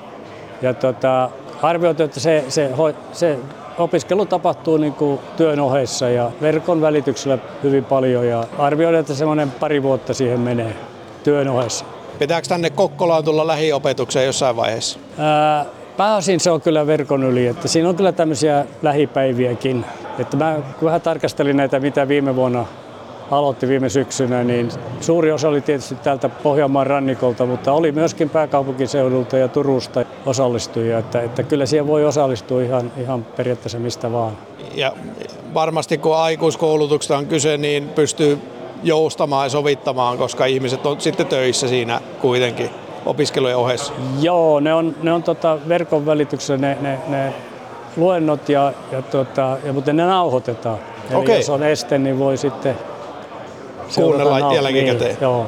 [0.62, 1.30] Ja tota,
[1.62, 2.72] arvioitu, että se, se,
[3.12, 3.38] se
[3.78, 9.52] opiskelu tapahtuu niin kuin työn ohessa ja verkon välityksellä hyvin paljon ja arvioidaan, että semmoinen
[9.52, 10.76] pari vuotta siihen menee
[11.24, 11.86] työn ohessa.
[12.20, 15.00] Pitääkö tänne Kokkolaan tulla lähiopetukseen jossain vaiheessa?
[15.18, 15.66] Ää,
[15.98, 19.86] pääosin se on kyllä verkon yli, että siinä on kyllä tämmöisiä lähipäiviäkin.
[20.20, 22.66] Että mä vähän tarkastelin näitä, mitä viime vuonna
[23.32, 24.70] aloitti viime syksynä, niin
[25.02, 31.22] suuri osa oli tietysti täältä Pohjanmaan rannikolta, mutta oli myöskin pääkaupunkiseudulta ja Turusta osallistujia, että,
[31.22, 34.38] että kyllä siihen voi osallistua ihan, ihan periaatteessa mistä vaan.
[34.76, 34.94] Ja
[35.54, 38.40] varmasti kun aikuiskoulutuksesta on kyse, niin pystyy
[38.84, 42.70] joustamaan ja sovittamaan, koska ihmiset on sitten töissä siinä kuitenkin
[43.06, 43.94] opiskelujen ohessa.
[44.22, 47.34] Joo, ne on, ne on tota verkon välityksellä ne, ne, ne
[47.98, 50.78] luennot, ja, ja, tota, ja, mutta ne nauhoitetaan.
[51.10, 51.38] Eli Okei.
[51.38, 52.76] jos on este, niin voi sitten
[53.96, 55.00] Kuunnella jälkikäteen.
[55.00, 55.46] Niin, joo.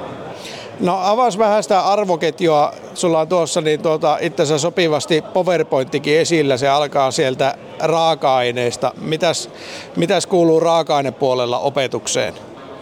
[0.79, 2.71] No avas vähän sitä arvoketjua.
[2.93, 6.57] Sulla on tuossa niin tuota, itsensä sopivasti PowerPointtikin esillä.
[6.57, 8.91] Se alkaa sieltä raaka-aineista.
[9.01, 9.49] Mitäs,
[9.95, 12.33] mitäs kuuluu raaka-ainepuolella opetukseen?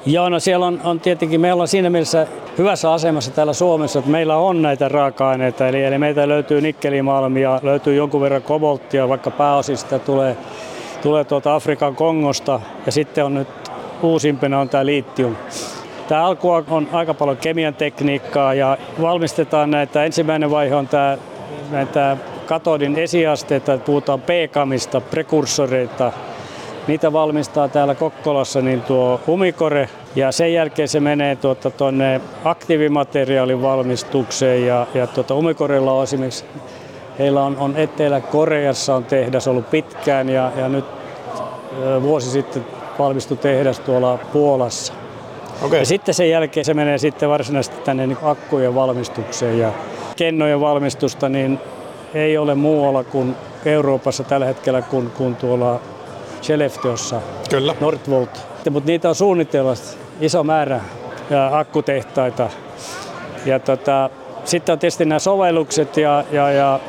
[0.06, 4.12] Joo, no siellä on, on tietenkin, meillä on siinä mielessä hyvässä asemassa täällä Suomessa, että
[4.12, 9.78] meillä on näitä raaka-aineita, eli, eli meitä löytyy nikkelimalmia, löytyy jonkun verran kobolttia, vaikka pääosin
[9.78, 10.38] sitä tulee,
[11.02, 13.48] tulee tuolta Afrikan Kongosta, ja sitten on nyt
[14.02, 15.36] uusimpana on tämä litium.
[16.08, 21.18] Tämä alku on aika paljon kemian tekniikkaa ja valmistetaan näitä, ensimmäinen vaihe on tämä,
[21.72, 26.12] näitä katodin esiasteita, puhutaan P-kamista, prekurssoreita,
[26.88, 33.62] Niitä valmistaa täällä Kokkolassa niin tuo Umikore Ja sen jälkeen se menee tuota, tuonne aktiivimateriaalin
[33.62, 34.66] valmistukseen.
[34.66, 36.46] Ja, ja tuota, Umikorilla on esimerkiksi
[37.20, 40.30] Heillä on, on Etelä-Koreassa on tehdas ollut pitkään.
[40.30, 40.86] Ja, ja nyt
[42.02, 42.66] vuosi sitten
[43.00, 44.94] valmistui tehdas tuolla Puolassa.
[45.62, 45.80] Okay.
[45.80, 49.72] Ja sitten sen jälkeen se menee sitten varsinaisesti tänne niin akkujen valmistukseen ja
[50.16, 51.60] kennojen valmistusta niin
[52.14, 55.80] ei ole muualla kuin Euroopassa tällä hetkellä kuin, kuin tuolla
[56.42, 57.76] Skellefteåssa, Kyllä.
[57.80, 58.48] Nordvolt.
[58.70, 59.74] Mutta niitä on suunnitella
[60.22, 60.82] iso määrä
[61.30, 62.50] ja akkutehtaita.
[63.46, 64.10] Ja tota,
[64.46, 66.80] sitten on tietysti nämä sovellukset ja, ja, ja,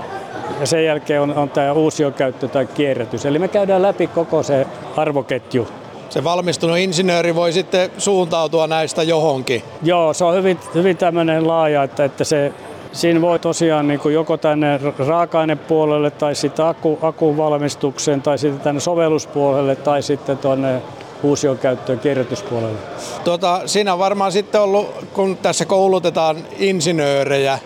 [0.60, 3.26] ja sen jälkeen on, on tämä uusiokäyttö tai kierrätys.
[3.26, 4.66] Eli me käydään läpi koko se
[4.96, 5.68] arvoketju.
[6.10, 9.62] Se valmistunut insinööri voi sitten suuntautua näistä johonkin.
[9.82, 12.52] Joo, se on hyvin, hyvin tämmöinen laaja, että, että se,
[12.92, 18.60] siinä voi tosiaan niin kuin joko tänne raaka-ainepuolelle tai sitten akku, akun valmistukseen tai sitten
[18.60, 20.82] tänne sovelluspuolelle tai sitten tuonne
[21.22, 22.78] uusiokäyttöön kierrätyspuolelle.
[23.24, 27.58] Tuota, siinä on varmaan sitten ollut, kun tässä koulutetaan insinöörejä,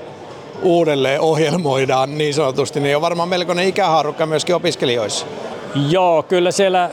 [0.62, 5.26] uudelleen ohjelmoidaan niin sanotusti, niin on varmaan melkoinen ikähaarukka myöskin opiskelijoissa.
[5.88, 6.90] Joo, kyllä siellä,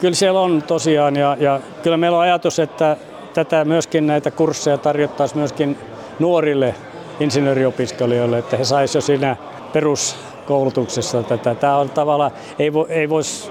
[0.00, 2.96] kyllä siellä on tosiaan ja, ja kyllä meillä on ajatus, että
[3.34, 5.78] tätä myöskin näitä kursseja tarjottaisiin myöskin
[6.18, 6.74] nuorille
[7.20, 9.36] insinööriopiskelijoille, että he saisivat jo siinä
[9.72, 11.54] peruskoulutuksessa tätä.
[11.54, 13.50] Tämä on tavallaan, ei, vo, ei voisi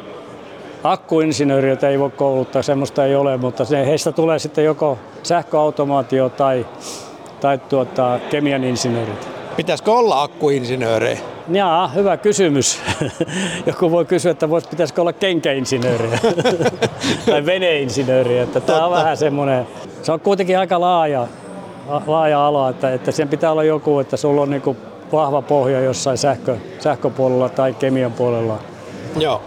[0.84, 6.66] akkuinsinööriöitä ei voi kouluttaa, semmoista ei ole, mutta heistä tulee sitten joko sähköautomaatio tai,
[7.42, 9.37] tai tuota, kemian insinöörit.
[9.58, 11.20] Pitäisikö olla akkuinsinöörejä?
[11.52, 12.80] Jaa, hyvä kysymys.
[13.68, 16.20] Joku voi kysyä, että vois, pitäisikö olla kenkäinsinööriä
[17.30, 18.44] tai veneinsinööriä.
[18.44, 19.68] Että tämä on vähän semmoinen,
[20.04, 21.28] se on kuitenkin aika laaja,
[22.08, 24.78] laaja ala, että, että sen pitää olla joku, että sulla on niinku
[25.12, 28.58] vahva pohja jossain sähkö, sähköpuolella tai kemian puolella.
[29.20, 29.42] Joo.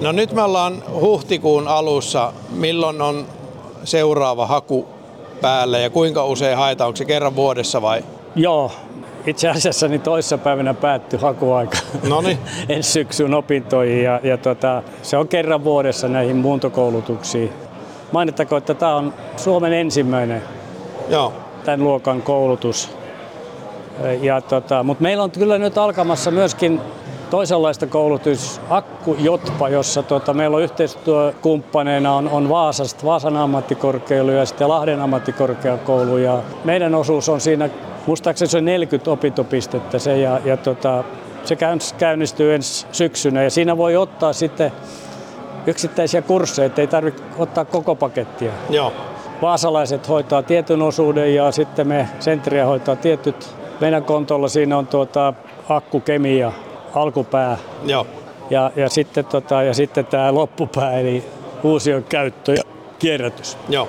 [0.00, 2.32] No nyt me ollaan huhtikuun alussa.
[2.50, 3.26] Milloin on
[3.84, 4.86] seuraava haku
[5.40, 6.88] päällä ja kuinka usein haetaan?
[6.88, 8.04] Onko se kerran vuodessa vai?
[8.36, 8.70] Joo,
[9.26, 11.78] itse asiassa niin toissapäivänä päättyi hakuaika
[12.08, 12.38] Noniin.
[12.68, 17.52] ensi syksyn opintoihin ja, ja tota, se on kerran vuodessa näihin muuntokoulutuksiin.
[18.12, 20.42] Mainittakoon, että tämä on Suomen ensimmäinen
[21.08, 21.32] Joo.
[21.64, 22.90] tämän luokan koulutus.
[24.20, 26.80] Ja tota, mutta meillä on kyllä nyt alkamassa myöskin
[27.30, 34.46] toisenlaista koulutus, Akku Jotpa, jossa tota, meillä on yhteistyökumppaneina on, on Vaasasta, Vaasan ammattikorkeakoulu ja
[34.46, 36.16] sitten Lahden ammattikorkeakoulu.
[36.16, 37.68] Ja meidän osuus on siinä,
[38.08, 41.04] muistaakseni se on 40 opintopistettä se, ja, ja tota,
[41.44, 41.56] se
[41.98, 44.72] käynnistyy ensi syksynä ja siinä voi ottaa sitten
[45.66, 48.52] yksittäisiä kursseja, että ei tarvitse ottaa koko pakettia.
[48.70, 48.92] Joo.
[49.42, 53.54] Vaasalaiset hoitaa tietyn osuuden ja sitten me Centria hoitaa tietyt.
[53.80, 55.34] Meidän kontolla siinä on tuota
[55.68, 56.52] akkukemia,
[56.94, 58.06] alkupää Joo.
[58.50, 61.24] ja, ja, sitten, tota, ja sitten tämä loppupää eli
[61.62, 62.62] uusion käyttö ja
[62.98, 63.56] kierrätys.
[63.68, 63.88] Joo.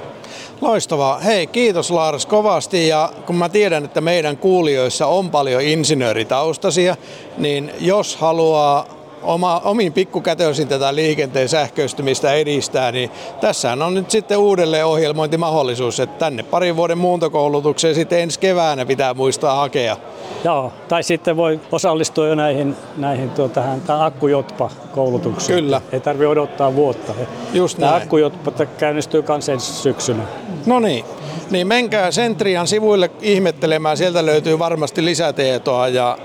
[0.62, 1.19] Loistavaa.
[1.19, 6.95] Hei, kiitos Lars kovasti ja kun mä tiedän, että meidän kuulijoissa on paljon insinööritaustaisia,
[7.38, 8.86] niin jos haluaa
[9.24, 16.20] oma, omin pikkukätöisin tätä liikenteen sähköistymistä edistää, niin tässä on nyt sitten uudelleen ohjelmointimahdollisuus, että
[16.20, 19.98] tänne parin vuoden muuntokoulutukseen sitten ensi keväänä pitää muistaa hakea.
[20.44, 25.64] Joo, tai sitten voi osallistua jo näihin, näihin tuo, tähän, tähän akkujotpa-koulutukseen.
[25.64, 25.82] Kyllä.
[25.92, 27.14] Ei tarvitse odottaa vuotta.
[27.54, 28.04] Just Tämä näin.
[28.04, 30.24] akkujotpa käynnistyy myös ensi syksynä.
[30.66, 31.06] No niin,
[31.52, 36.18] niin menkää Sentrian sivuille ihmettelemään, sieltä löytyy varmasti lisätietoa ja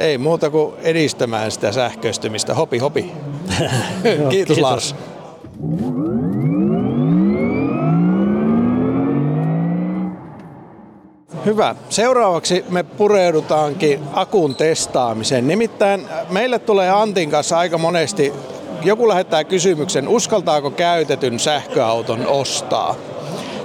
[0.00, 2.54] ei muuta kuin edistämään sitä sähköistymistä.
[2.54, 3.02] Hopi hopi.
[4.30, 4.58] kiitos, kiitos.
[4.58, 4.94] Lars.
[11.44, 11.74] Hyvä.
[11.88, 15.48] Seuraavaksi me pureudutaankin akun testaamiseen.
[15.48, 18.32] Nimittäin meille tulee Antin kanssa aika monesti,
[18.82, 22.94] joku lähettää kysymyksen, uskaltaako käytetyn sähköauton ostaa?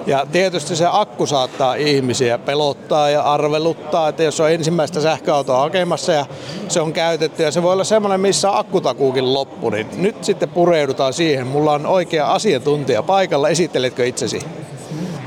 [0.07, 6.11] Ja tietysti se akku saattaa ihmisiä pelottaa ja arveluttaa, että jos on ensimmäistä sähköautoa hakemassa
[6.11, 6.25] ja
[6.67, 11.13] se on käytetty ja se voi olla semmoinen, missä akkutakuukin loppu, niin nyt sitten pureudutaan
[11.13, 11.47] siihen.
[11.47, 13.49] Mulla on oikea asiantuntija paikalla.
[13.49, 14.39] Esitteletkö itsesi?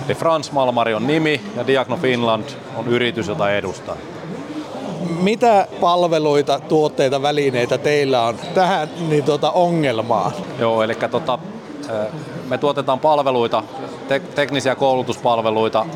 [0.07, 2.45] Eli Frans Malmari on nimi ja Diagno Finland
[2.77, 3.97] on yritys, jota edustaa.
[5.21, 10.33] Mitä palveluita, tuotteita, välineitä teillä on tähän niin tuota ongelmaan?
[10.59, 11.39] Joo, eli tota,
[12.49, 13.63] me tuotetaan palveluita,
[14.09, 15.87] te- teknisiä koulutuspalveluita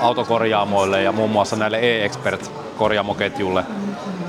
[0.00, 3.64] autokorjaamoille ja muun muassa näille e-expert-korjaamoketjulle.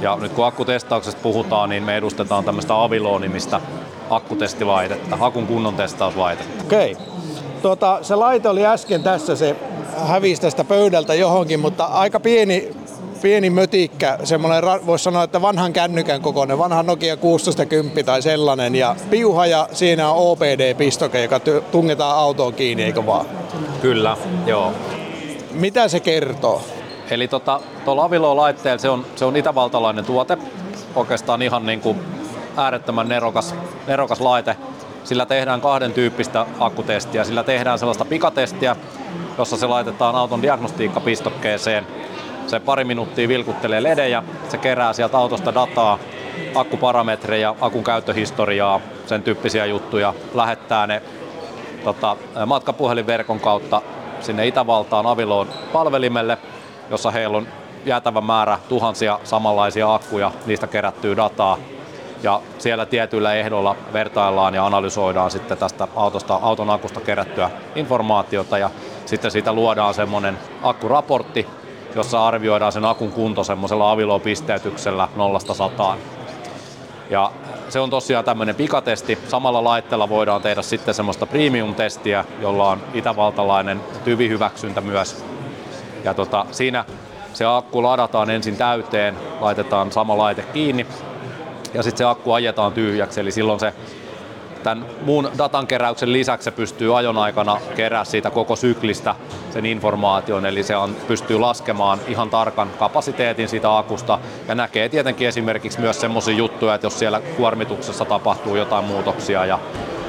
[0.02, 3.62] Ja nyt kun akkutestauksesta puhutaan, niin me edustetaan tämmöistä Avilo-nimistä
[4.10, 6.63] akkutestilaitetta, hakun kunnon testauslaitetta.
[6.63, 6.97] Okei.
[7.62, 9.56] Tuota, se laite oli äsken tässä, se
[10.08, 12.71] hävisi tästä pöydältä johonkin, mutta aika pieni
[13.24, 18.96] pieni mötikkä, semmoinen, voisi sanoa, että vanhan kännykän kokoinen, vanha Nokia 1610 tai sellainen, ja
[19.10, 21.40] piuha ja siinä on OPD-pistoke, joka
[21.72, 23.26] tungetaan autoon kiinni, eikö vaan?
[23.82, 24.74] Kyllä, joo.
[25.52, 26.62] Mitä se kertoo?
[27.12, 30.38] Eli tota, tuolla Avilo-laitteella se on, se on itävaltalainen tuote,
[30.96, 32.00] oikeastaan ihan niin kuin
[32.58, 33.56] äärettömän nerokas,
[33.88, 34.56] nerokas laite.
[35.04, 37.24] Sillä tehdään kahden tyyppistä akkutestiä.
[37.24, 38.76] Sillä tehdään sellaista pikatestiä,
[39.38, 41.88] jossa se laitetaan auton diagnostiikkapistokkeeseen.
[42.47, 45.99] Se pari minuuttia vilkuttelee ledejä, se kerää sieltä autosta dataa,
[46.56, 51.01] akkuparametreja, akun käyttöhistoriaa, sen tyyppisiä juttuja, lähettää ne
[51.84, 53.82] tota, matkapuhelinverkon kautta
[54.19, 56.38] sinne Itävaltaan Aviloon palvelimelle,
[56.89, 57.47] jossa heillä on
[57.86, 61.58] jäätävä määrä tuhansia samanlaisia akkuja, niistä kerättyy dataa.
[62.23, 68.69] Ja siellä tietyillä ehdoilla vertaillaan ja analysoidaan sitten tästä autosta, auton akusta kerättyä informaatiota ja
[69.06, 71.47] sitten siitä luodaan semmoinen akkuraportti,
[71.95, 75.08] jossa arvioidaan sen akun kunto semmoisella avilopisteytyksellä
[75.93, 75.97] 0-100.
[77.10, 77.32] Ja
[77.69, 79.19] se on tosiaan tämmöinen pikatesti.
[79.27, 85.25] Samalla laitteella voidaan tehdä sitten semmoista premium-testiä, jolla on itävaltalainen tyvihyväksyntä myös.
[86.03, 86.86] Ja tota, siinä
[87.34, 90.88] se akku ladataan ensin täyteen, laitetaan sama laite kiinni
[91.73, 93.73] ja sitten se akku ajetaan tyhjäksi, eli silloin se
[94.63, 99.15] tämän muun datankeräyksen lisäksi se pystyy ajon aikana kerää siitä koko syklistä
[99.54, 104.20] sen informaation, eli se on, pystyy laskemaan ihan tarkan kapasiteetin siitä akusta.
[104.48, 109.60] Ja näkee tietenkin esimerkiksi myös semmoisia juttuja, että jos siellä kuormituksessa tapahtuu jotain muutoksia ja,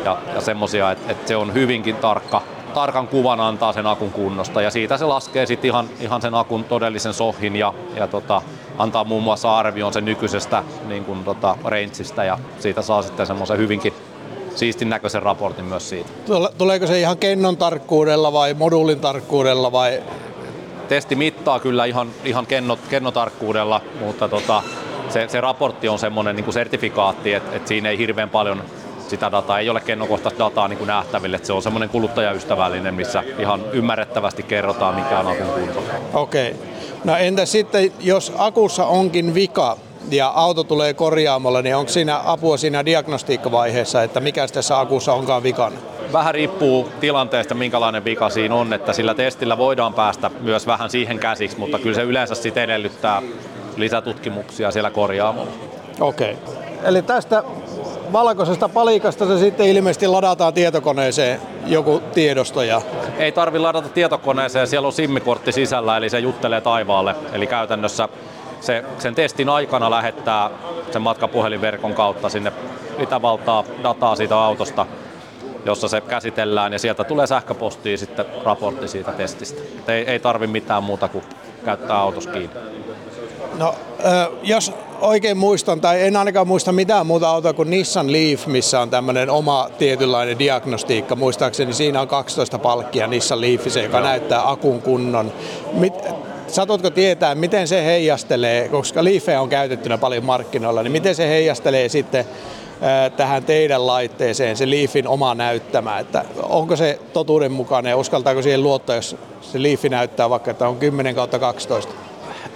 [0.05, 2.43] ja, ja semmoisia, että, että se on hyvinkin tarkka
[2.75, 4.63] tarkan kuvan antaa sen akun kunnosta.
[4.63, 8.43] Ja siitä se laskee sitten ihan, ihan sen akun todellisen sohin ja, ja tota,
[8.79, 13.59] antaa muun muassa arvion sen nykyisestä niin kuin, tota, rangeista ja siitä saa sitten semmoisen
[13.59, 13.95] hyvinkin
[14.55, 16.11] siistin näköisen raportin myös siitä.
[16.59, 20.03] Tuleeko se ihan kennon tarkkuudella vai moduulin tarkkuudella vai?
[20.89, 24.63] Testi mittaa kyllä ihan, ihan kenno, kennotarkkuudella, mutta tota,
[25.09, 28.65] se, se, raportti on semmoinen niin kuin sertifikaatti, että, että siinä ei hirveän paljon
[29.09, 31.37] sitä dataa, ei ole kennokohtaista dataa niin kuin nähtäville.
[31.37, 35.83] Että se on semmoinen kuluttajaystävällinen, missä ihan ymmärrettävästi kerrotaan, mikä on akun kunto.
[36.15, 36.51] Okei.
[36.51, 36.63] Okay.
[37.05, 39.77] No entä sitten, jos akussa onkin vika,
[40.11, 45.43] ja auto tulee korjaamolle, niin onko siinä apua siinä diagnostiikkavaiheessa, että mikä tässä akussa onkaan
[45.43, 45.77] vikana?
[46.13, 51.19] Vähän riippuu tilanteesta, minkälainen vika siinä on, että sillä testillä voidaan päästä myös vähän siihen
[51.19, 53.23] käsiksi, mutta kyllä se yleensä sitten edellyttää
[53.77, 55.51] lisätutkimuksia siellä korjaamolla.
[56.01, 56.33] Okei.
[56.33, 56.55] Okay.
[56.85, 57.45] Eli tästä
[58.13, 62.63] valkoisesta palikasta se sitten ilmeisesti ladataan tietokoneeseen joku tiedosto.
[62.63, 62.83] Ja...
[63.19, 67.15] Ei tarvi ladata tietokoneeseen, siellä on simmikortti sisällä, eli se juttelee taivaalle.
[67.33, 68.09] Eli käytännössä
[68.65, 70.51] se, sen testin aikana lähettää
[70.91, 72.53] sen matkapuhelinverkon kautta sinne
[72.99, 74.87] Itävaltaa dataa siitä autosta,
[75.65, 79.63] jossa se käsitellään ja sieltä tulee sähköpostiin sitten raportti siitä testistä.
[79.89, 81.25] ei, ei tarvi mitään muuta kuin
[81.65, 82.51] käyttää autos kiinni.
[83.59, 83.75] No,
[84.43, 88.91] jos oikein muistan, tai en ainakaan muista mitään muuta autoa kuin Nissan Leaf, missä on
[88.91, 91.17] tämmöinen oma tietynlainen diagnostiikka.
[91.17, 94.07] Muistaakseni siinä on 12 palkkia Nissan Leafissa, joka Joo.
[94.07, 95.33] näyttää akun kunnon.
[95.73, 95.95] Mit,
[96.55, 101.89] Satutko tietää, miten se heijastelee, koska Leafeä on käytettynä paljon markkinoilla, niin miten se heijastelee
[101.89, 102.25] sitten
[103.17, 108.97] tähän teidän laitteeseen, se Leafin oma näyttämä, että onko se totuudenmukainen ja uskaltaako siihen luottaa,
[108.97, 111.95] jos se Leaf näyttää vaikka, että on 10 kautta 12?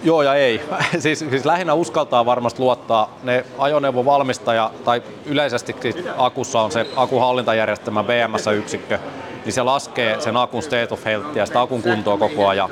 [0.02, 0.61] Joo ja ei.
[0.98, 3.18] siis, siis lähinnä uskaltaa varmasti luottaa.
[3.22, 5.76] Ne ajoneuvovalmistaja tai yleisesti
[6.16, 8.98] akussa on se akuhallintajärjestelmä BMS-yksikkö,
[9.44, 12.70] niin se laskee sen akun state of health ja sitä akun kuntoa koko ajan.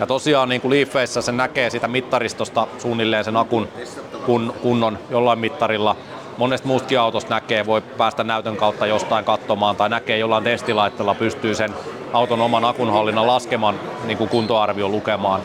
[0.00, 3.68] Ja tosiaan niin kuin Leafeissä se näkee sitä mittaristosta suunnilleen sen akun
[4.26, 5.96] kun, kunnon jollain mittarilla.
[6.38, 11.54] Monesta muustakin autosta näkee, voi päästä näytön kautta jostain katsomaan tai näkee jollain testilaitteella pystyy
[11.54, 11.74] sen
[12.12, 15.40] auton oman akunhallinnan laskeman niin kuin kuntoarvio lukemaan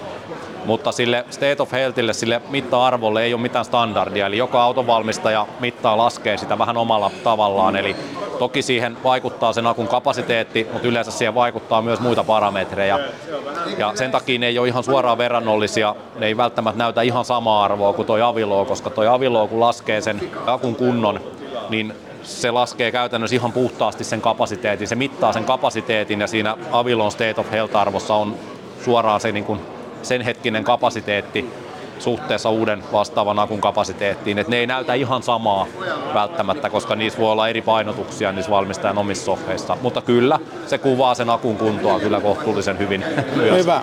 [0.65, 5.97] mutta sille state of healthille, sille mitta-arvolle ei ole mitään standardia, eli joka autovalmistaja mittaa
[5.97, 7.95] laskee sitä vähän omalla tavallaan, eli
[8.39, 12.99] toki siihen vaikuttaa sen akun kapasiteetti, mutta yleensä siihen vaikuttaa myös muita parametreja,
[13.77, 17.63] ja sen takia ne ei ole ihan suoraan verrannollisia, ne ei välttämättä näytä ihan samaa
[17.63, 21.19] arvoa kuin toi Avilo, koska toi Avilo kun laskee sen akun kunnon,
[21.69, 21.93] niin
[22.23, 27.41] se laskee käytännössä ihan puhtaasti sen kapasiteetin, se mittaa sen kapasiteetin ja siinä Avilon State
[27.41, 28.35] of Health-arvossa on
[28.85, 29.59] suoraan se niin kuin
[30.03, 31.49] sen hetkinen kapasiteetti
[32.01, 34.39] suhteessa uuden vastaavan akun kapasiteettiin.
[34.39, 35.67] Et ne ei näytä ihan samaa
[36.13, 39.77] välttämättä, koska niissä voi olla eri painotuksia niissä valmistajan omissa sohveissa.
[39.81, 43.05] Mutta kyllä, se kuvaa sen akun kuntoa kyllä kohtuullisen hyvin.
[43.57, 43.81] Hyvä.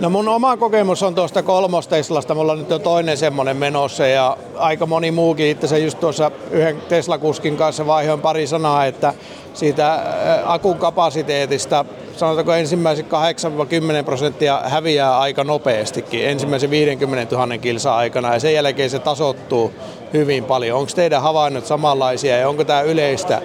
[0.00, 2.34] No mun oma kokemus on tuosta kolmosteslasta.
[2.34, 6.82] Mulla on nyt jo toinen semmoinen menossa ja aika moni muukin itse just tuossa yhden
[6.88, 9.14] Tesla-kuskin kanssa vaihoin pari sanaa, että
[9.54, 9.98] siitä
[10.44, 11.84] akun kapasiteetista
[12.16, 18.90] sanotaanko ensimmäiset 8-10 prosenttia häviää aika nopeastikin ensimmäisen 50 000 kilsa aikana ja sen jälkeen
[18.90, 19.72] se tasottuu
[20.12, 20.78] hyvin paljon.
[20.78, 23.42] Onko teidän havainnot samanlaisia ja onko tämä yleistä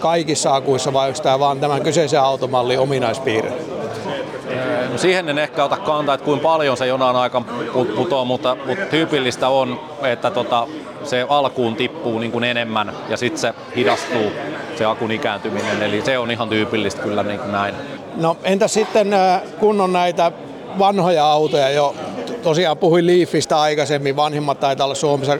[0.00, 3.52] kaikissa akuissa vai onko tämä vaan tämän kyseisen automallin ominaispiirre?
[4.92, 7.42] No siihen en ehkä ota kantaa, että kuinka paljon se jonain aika
[7.96, 10.66] putoaa, mutta, mutta tyypillistä on, että tota,
[11.04, 14.32] se alkuun tippuu niin kuin enemmän ja sitten se hidastuu
[14.78, 17.74] se akun ikääntyminen, eli se on ihan tyypillistä kyllä niin kuin näin.
[18.16, 20.32] No entä sitten äh, kun on näitä
[20.78, 21.94] vanhoja autoja jo,
[22.42, 25.38] tosiaan puhuin Leafistä aikaisemmin, vanhimmat taitaa olla Suomessa 11-12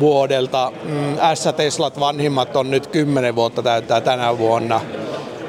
[0.00, 0.72] vuodelta.
[0.84, 4.80] Mm, S-Teslat vanhimmat on nyt 10 vuotta täyttää tänä vuonna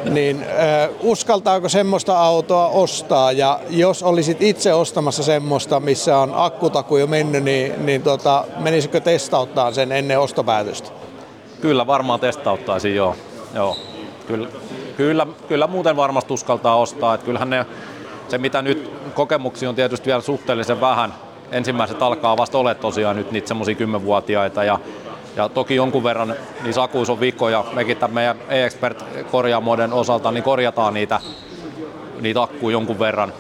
[0.10, 6.98] niin äh, uskaltaako semmoista autoa ostaa ja jos olisit itse ostamassa semmoista, missä on akkutaku
[6.98, 11.03] jo mennyt, niin, niin tota, menisikö testauttaa sen ennen ostopäätöstä?
[11.64, 13.16] Kyllä varmaan testauttaisin, joo.
[13.56, 13.78] joo.
[14.28, 14.48] Kyllä,
[14.98, 17.14] kyllä, kyllä muuten varmasti uskaltaa ostaa.
[17.14, 17.66] Että kyllähän ne,
[18.28, 21.14] se mitä nyt kokemuksia on tietysti vielä suhteellisen vähän.
[21.52, 24.80] Ensimmäiset alkaa vasta ole tosiaan nyt niitä semmoisia kymmenvuotiaita ja
[25.36, 27.66] ja toki jonkun verran niissä akuissa on vikkoja.
[27.74, 31.20] Mekin tämän meidän e-expert korjaamoiden osalta niin korjataan niitä,
[32.22, 33.34] niitä akkuja jonkun verran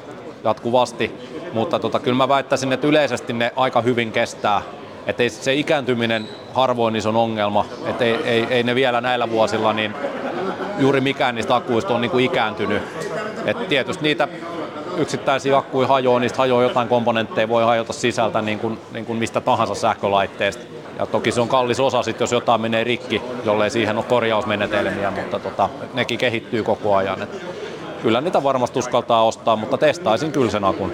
[0.43, 1.11] jatkuvasti.
[1.53, 4.61] Mutta tota, kyllä mä väittäisin, että yleisesti ne aika hyvin kestää.
[5.07, 7.65] Että se ikääntyminen harvoin iso ongelma.
[7.85, 9.93] Että ei, ei, ei, ne vielä näillä vuosilla niin
[10.79, 12.83] juuri mikään niistä akkuista on niin kuin ikääntynyt.
[13.45, 14.27] Et tietysti niitä
[14.97, 19.41] yksittäisiä akkuja hajoaa, niistä hajoaa jotain komponentteja, voi hajota sisältä niin kuin, niin kuin mistä
[19.41, 20.63] tahansa sähkölaitteesta
[20.99, 25.11] ja toki se on kallis osa sit, jos jotain menee rikki, jollei siihen ole korjausmenetelmiä,
[25.11, 27.21] mutta tota, nekin kehittyy koko ajan.
[27.21, 27.29] Et
[28.01, 30.91] kyllä niitä varmasti uskaltaa ostaa, mutta testaisin kyllä sen akun.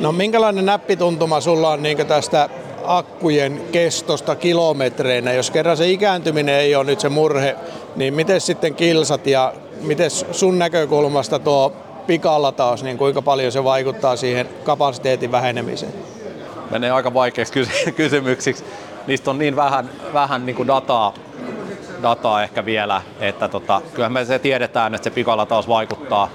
[0.00, 2.48] No minkälainen näppituntuma sulla on niin tästä
[2.86, 5.32] akkujen kestosta kilometreinä?
[5.32, 7.56] Jos kerran se ikääntyminen ei ole nyt se murhe,
[7.96, 11.72] niin miten sitten kilsat ja miten sun näkökulmasta tuo
[12.56, 15.92] taas, niin kuinka paljon se vaikuttaa siihen kapasiteetin vähenemiseen?
[16.70, 17.52] Menee aika vaikeaksi
[17.96, 18.64] kysymyksiksi
[19.06, 21.14] niistä on niin vähän, vähän niin kuin dataa,
[22.02, 26.30] dataa ehkä vielä, että tota, kyllähän me se tiedetään, että se pikalataus vaikuttaa,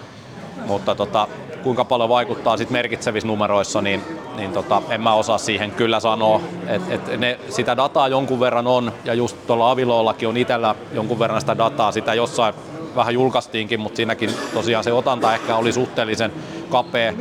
[0.68, 1.28] mutta tota,
[1.64, 4.04] kuinka paljon vaikuttaa sit merkitsevissä numeroissa, niin,
[4.36, 6.42] niin tota, en mä osaa siihen kyllä sanoa.
[6.68, 11.20] Et, et ne, sitä dataa jonkun verran on, ja just tuolla Avilollakin on itsellä jonkun
[11.20, 12.54] verran sitä dataa, sitä jossain
[12.96, 16.32] vähän julkaistiinkin, mutta siinäkin tosiaan se otanta ehkä oli suhteellisen
[16.70, 17.14] kapea.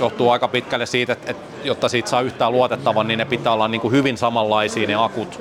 [0.00, 3.68] Johtuu aika pitkälle siitä, että, että jotta siitä saa yhtään luotettavan, niin ne pitää olla
[3.68, 5.40] niin kuin hyvin samanlaisia ne akut.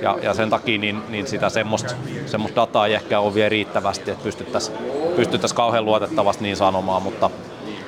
[0.00, 1.94] Ja, ja sen takia niin, niin sitä semmoista,
[2.26, 4.78] semmoista dataa ei ehkä ole vielä riittävästi, että pystyttäisiin
[5.16, 7.30] pystyttäisi kauhean luotettavasti niin sanomaan, mutta,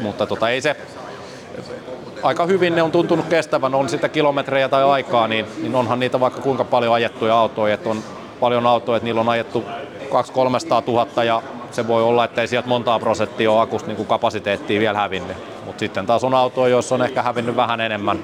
[0.01, 0.77] mutta tota, ei se,
[2.23, 6.21] aika hyvin ne on tuntunut kestävän, on sitä kilometrejä tai aikaa, niin, niin onhan niitä
[6.21, 8.03] vaikka kuinka paljon ajettuja autoja, että on
[8.41, 9.65] paljon autoja, että niillä on ajettu
[10.13, 10.15] 200-300
[10.87, 14.99] 000 ja se voi olla, että ei sieltä montaa prosenttia ole akusta niin kapasiteettia vielä
[14.99, 15.37] hävinnyt.
[15.67, 18.19] Mutta sitten taas on autoja, joissa on ehkä hävinnyt vähän enemmän.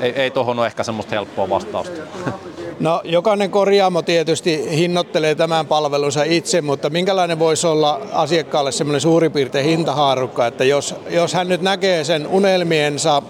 [0.00, 2.00] Ei, ei tuohon ole ehkä semmoista helppoa vastausta.
[2.80, 9.32] No jokainen korjaamo tietysti hinnoittelee tämän palvelunsa itse, mutta minkälainen voisi olla asiakkaalle semmoinen suurin
[9.32, 13.22] piirtein hintahaarukka, että jos, jos hän nyt näkee sen unelmiensa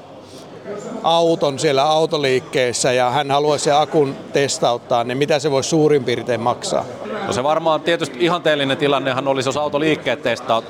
[1.02, 6.40] auton siellä autoliikkeessä ja hän haluaisi sen akun testauttaa, niin mitä se voisi suurin piirtein
[6.40, 6.84] maksaa?
[7.26, 10.62] No se varmaan tietysti ihanteellinen tilannehan olisi, jos autoliikkeet testa,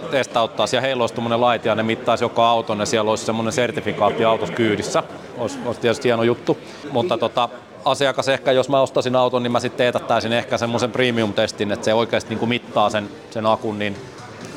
[0.73, 4.25] ja heillä olisi tämmöinen laite ja ne mittaisi joka auton ja siellä olisi semmoinen sertifikaatti
[4.25, 5.03] autos kyydissä.
[5.39, 6.59] Olisi, olisi tietysti hieno juttu,
[6.93, 7.49] mutta tota,
[7.85, 11.95] asiakas ehkä, jos mä ostasin auton, niin mä sitten teetättäisin ehkä semmoisen premium-testin, että se
[11.95, 13.97] oikeasti niin kuin mittaa sen, sen akun, niin,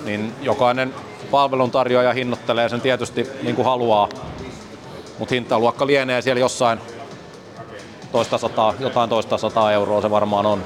[0.06, 0.94] niin jokainen
[1.32, 4.10] palveluntarjoaja hinnoittelee sen tietysti niin kuin haluaa
[5.20, 6.80] mutta hintaluokka lienee siellä jossain
[8.12, 10.64] toista sataa, jotain toista sataa euroa se varmaan on.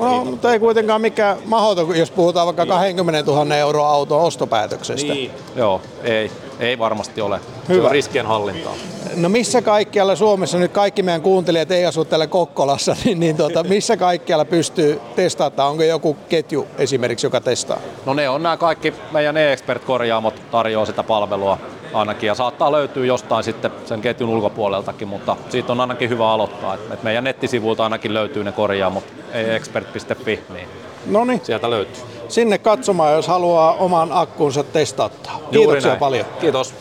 [0.00, 5.12] No, mutta ei kuitenkaan mikään mahdoton, jos puhutaan vaikka 20 000 euroa auton ostopäätöksestä.
[5.12, 5.30] Niin.
[5.56, 7.40] Joo, ei, ei varmasti ole.
[7.68, 7.80] Hyvä.
[7.80, 8.74] Se on riskien hallintaa.
[9.16, 13.64] No missä kaikkialla Suomessa, nyt kaikki meidän kuuntelijat ei asu täällä Kokkolassa, niin, niin tuota,
[13.64, 15.70] missä kaikkialla pystyy testaamaan?
[15.70, 17.78] Onko joku ketju esimerkiksi, joka testaa?
[18.06, 21.58] No ne on nämä kaikki, meidän e-expert-korjaamot tarjoaa sitä palvelua
[21.92, 26.74] ainakin ja saattaa löytyä jostain sitten sen ketjun ulkopuoleltakin, mutta siitä on ainakin hyvä aloittaa.
[26.74, 30.68] Et meidän nettisivuilta ainakin löytyy ne korjaamot expert.fi, niin
[31.06, 31.40] Noniin.
[31.44, 32.04] sieltä löytyy.
[32.28, 35.40] Sinne katsomaan, jos haluaa oman akkunsa testattaa.
[35.50, 36.26] Kiitoksia paljon.
[36.40, 36.74] Kiitos.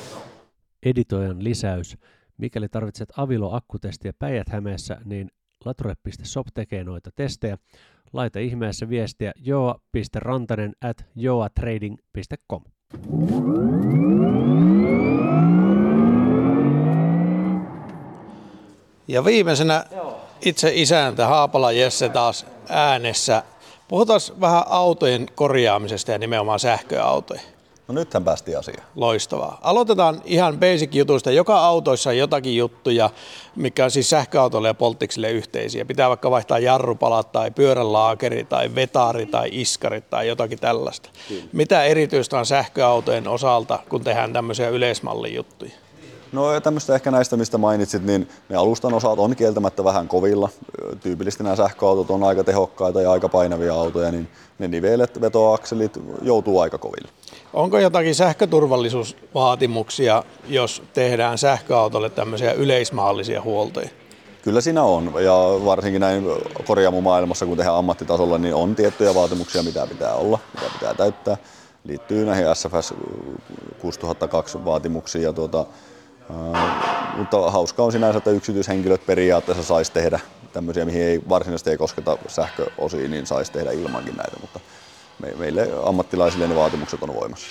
[0.85, 1.97] Editoijan lisäys.
[2.37, 5.31] Mikäli tarvitset Avilo-akkutestiä Päijät-Hämeessä, niin
[5.65, 7.57] lature.shop tekee noita testejä.
[8.13, 12.61] Laita ihmeessä viestiä joa.rantanen at joatrading.com.
[19.07, 19.85] Ja viimeisenä
[20.41, 23.43] itse isäntä Haapala Jesse taas äänessä.
[23.87, 27.41] Puhutaan vähän autojen korjaamisesta ja nimenomaan sähköautoja.
[27.87, 28.87] No nythän päästiin asiaan.
[28.95, 29.59] Loistavaa.
[29.61, 31.31] Aloitetaan ihan basic jutuista.
[31.31, 33.09] Joka autoissa on jotakin juttuja,
[33.55, 35.85] mikä on siis sähköautoille ja polttiksille yhteisiä.
[35.85, 41.09] Pitää vaikka vaihtaa jarrupalat tai pyörälaakeri tai vetari tai iskari tai jotakin tällaista.
[41.27, 41.43] Kyllä.
[41.53, 45.71] Mitä erityistä on sähköautojen osalta, kun tehdään tämmöisiä yleismallin juttuja?
[46.35, 50.49] No tämmöistä ehkä näistä, mistä mainitsit, niin ne alustan osat on kieltämättä vähän kovilla.
[51.03, 54.27] Tyypillisesti nämä sähköautot on aika tehokkaita ja aika painavia autoja, niin
[54.59, 57.09] ne nivelet, vetoakselit joutuu aika koville.
[57.53, 63.89] Onko jotakin sähköturvallisuusvaatimuksia, jos tehdään sähköautolle tämmöisiä yleismaallisia huoltoja?
[64.41, 66.25] Kyllä siinä on, ja varsinkin näin
[66.67, 71.37] korjaamomaailmassa, kun tehdään ammattitasolla, niin on tiettyjä vaatimuksia, mitä pitää olla, mitä pitää täyttää.
[71.83, 72.93] Liittyy näihin SFS
[73.81, 75.65] 6002 vaatimuksiin, ja tuota,
[77.17, 80.19] mutta hauskaa on sinänsä, että yksityishenkilöt periaatteessa saisi tehdä
[80.53, 84.59] tämmöisiä, mihin ei varsinaisesti ei kosketa sähköosiin, niin saisi tehdä ilmankin näitä, mutta
[85.19, 87.47] me, meille ammattilaisille ne vaatimukset on voimassa.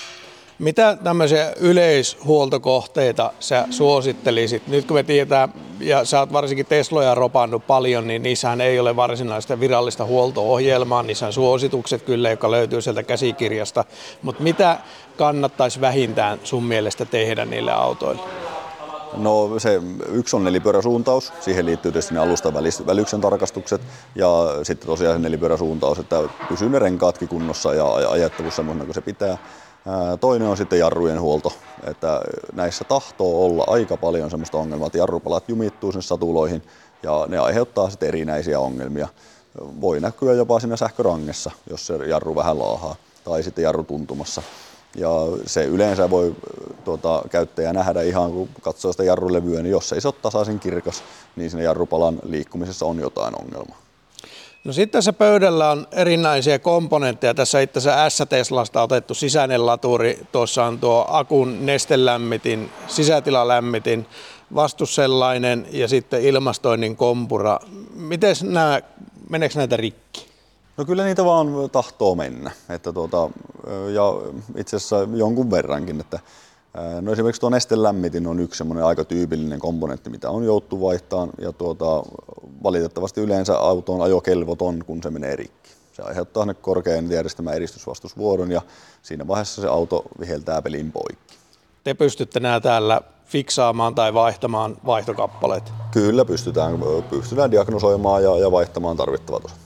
[0.59, 4.69] Mitä tämmöisiä yleishuoltokohteita sä suosittelisit?
[4.69, 8.97] Nyt kun me tiedetään, ja sä oot varsinkin Tesloja ropannut paljon, niin niissähän ei ole
[8.97, 13.85] varsinaista virallista huolto-ohjelmaa, niissä on suositukset kyllä, joka löytyy sieltä käsikirjasta.
[14.23, 14.79] Mutta mitä
[15.17, 18.23] kannattaisi vähintään sun mielestä tehdä niille autoille?
[19.17, 22.55] No se yksi on nelipyöräsuuntaus, siihen liittyy tietysti ne alustan
[22.87, 23.81] välyksen tarkastukset
[24.15, 24.29] ja
[24.63, 29.39] sitten tosiaan se nelipyöräsuuntaus, että pysyy ne renkaatkin kunnossa ja ajettavuus semmoinen kuin se pitää.
[30.21, 31.53] Toinen on sitten jarrujen huolto,
[31.87, 32.21] että
[32.53, 36.63] näissä tahtoo olla aika paljon semmoista ongelmaa, että jarrupalat jumittuu sinne satuloihin
[37.03, 39.09] ja ne aiheuttaa sitten erinäisiä ongelmia.
[39.81, 44.43] Voi näkyä jopa siinä sähkörangessa, jos se jarru vähän laahaa tai sitten jarru tuntumassa.
[44.97, 45.11] Ja
[45.47, 46.37] se yleensä voi
[46.85, 51.03] tuota, käyttäjä nähdä ihan kun katsoo sitä jarrulevyä, niin jos ei se ole tasaisen kirkas,
[51.37, 53.85] niin siinä jarrupalan liikkumisessa on jotain ongelmaa.
[54.65, 57.35] No sitten tässä pöydällä on erinäisiä komponentteja.
[57.35, 60.19] Tässä itse asiassa S-Teslasta otettu sisäinen laturi.
[60.33, 64.07] Tuossa on tuo akun nestelämmitin, sisätilalämmitin,
[64.55, 67.59] vastussellainen ja sitten ilmastoinnin kompura.
[67.95, 68.81] Miten nämä,
[69.31, 70.34] meneekö näitä rikki?
[70.77, 72.51] No kyllä niitä vaan tahtoo mennä.
[72.69, 73.31] Että tuota,
[73.93, 74.03] ja
[74.57, 76.01] itse asiassa jonkun verrankin.
[76.01, 76.21] Että,
[77.01, 81.31] no esimerkiksi tuo nestelämmitin on yksi semmoinen aika tyypillinen komponentti, mitä on joutu vaihtamaan.
[81.41, 82.03] Ja tuota,
[82.63, 85.71] valitettavasti yleensä auto on ajokelvoton, kun se menee rikki.
[85.93, 88.63] Se aiheuttaa sinne korkean järjestelmän eristysvastusvuoron ja
[89.03, 91.35] siinä vaiheessa se auto viheltää pelin poikki.
[91.85, 95.73] Te pystytte nämä täällä fiksaamaan tai vaihtamaan vaihtokappaleet?
[95.91, 99.65] Kyllä pystytään, pystytään diagnosoimaan ja, ja vaihtamaan tarvittavat osat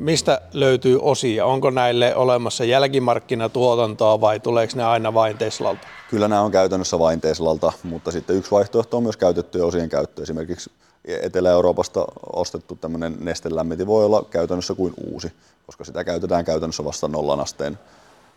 [0.00, 1.46] mistä löytyy osia?
[1.46, 5.86] Onko näille olemassa jälkimarkkinatuotantoa vai tuleeko ne aina vain Teslalta?
[6.10, 10.22] Kyllä nämä on käytännössä vain Teslalta, mutta sitten yksi vaihtoehto on myös käytettyjen osien käyttö.
[10.22, 10.70] Esimerkiksi
[11.04, 15.32] Etelä-Euroopasta ostettu tämmöinen nestelämmiti voi olla käytännössä kuin uusi,
[15.66, 17.78] koska sitä käytetään käytännössä vasta nollan asteen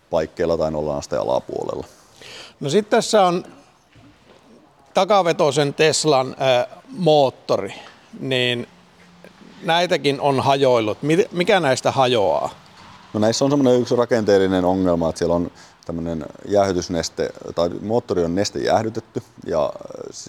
[0.09, 1.87] paikkeilla tai nollan asteen alapuolella.
[2.59, 3.43] No sitten tässä on
[4.93, 7.73] takavetoisen Teslan äh, moottori,
[8.19, 8.67] niin
[9.65, 10.97] näitäkin on hajoillut.
[11.31, 12.49] Mikä näistä hajoaa?
[13.13, 15.51] No näissä on semmoinen yksi rakenteellinen ongelma, että siellä on
[15.85, 19.73] tämmöinen jäähytysneste, tai moottori on neste jäähdytetty, ja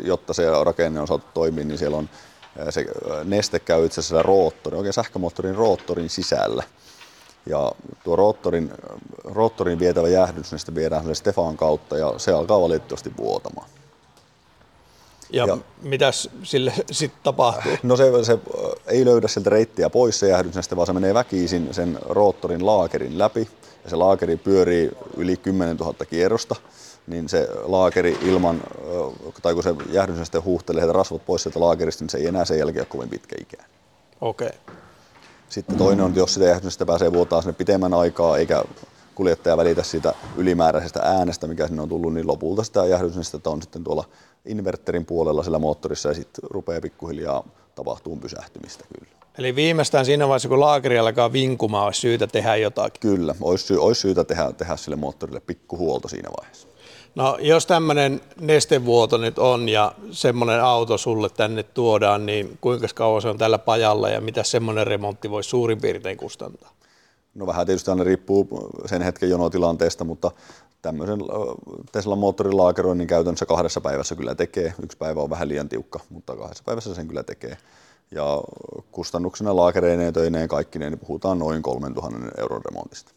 [0.04, 2.08] jotta se rakenne on saatu toimia, niin siellä on
[2.70, 2.86] se
[3.24, 6.62] neste käy itse asiassa roottori, oikein sähkömoottorin roottorin sisällä.
[7.46, 7.72] Ja
[8.04, 8.72] tuo roottorin,
[9.24, 13.68] roottorin vietävä jäähdysneste viedään Stefan kautta ja se alkaa valitettavasti vuotamaan.
[15.36, 17.72] Ja, ja mitäs sille sitten tapahtuu?
[17.82, 18.38] No se, se
[18.86, 23.48] ei löydä sieltä reittiä pois se jäähdysneste, vaan se menee väkisin sen roottorin laakerin läpi.
[23.84, 26.56] Ja se laakeri pyörii yli 10 000 kierrosta
[27.06, 28.60] niin se laakeri ilman,
[29.42, 32.80] tai kun se jäähdysneste huuhtelee rasvot pois sieltä laakerista, niin se ei enää sen jälkeen
[32.80, 33.68] ole kovin pitkä ikään.
[34.20, 34.48] Okei.
[34.48, 34.76] Okay.
[35.48, 38.64] Sitten toinen on, että jos sitä jäähdysnestä pääsee vuotaa sinne pitemmän aikaa, eikä
[39.14, 43.84] kuljettaja välitä siitä ylimääräisestä äänestä, mikä sinne on tullut, niin lopulta sitä jäähdysnestettä on sitten
[43.84, 44.04] tuolla
[44.46, 49.14] inverterin puolella sillä moottorissa ja sitten rupeaa pikkuhiljaa tapahtuu pysähtymistä kyllä.
[49.38, 53.00] Eli viimeistään siinä vaiheessa, kun laakeri alkaa vinkumaan, olisi syytä tehdä jotakin?
[53.00, 56.68] Kyllä, olisi, sy- olisi syytä tehdä, tehdä sille moottorille pikkuhuolto siinä vaiheessa.
[57.14, 63.22] No jos tämmöinen nestevuoto nyt on ja semmoinen auto sulle tänne tuodaan, niin kuinka kauan
[63.22, 66.70] se on tällä pajalla ja mitä semmoinen remontti voisi suurin piirtein kustantaa?
[67.34, 68.48] No vähän tietysti aina riippuu
[68.86, 70.30] sen hetken jonotilanteesta, mutta
[70.84, 71.18] tämmöisen
[71.92, 74.74] Tesla moottorin laakeroinnin käytännössä kahdessa päivässä kyllä tekee.
[74.82, 77.56] Yksi päivä on vähän liian tiukka, mutta kahdessa päivässä sen kyllä tekee.
[78.10, 78.42] Ja
[78.92, 83.12] kustannuksena laakereineen, töineen, kaikkineen, niin puhutaan noin 3000 euron remontista.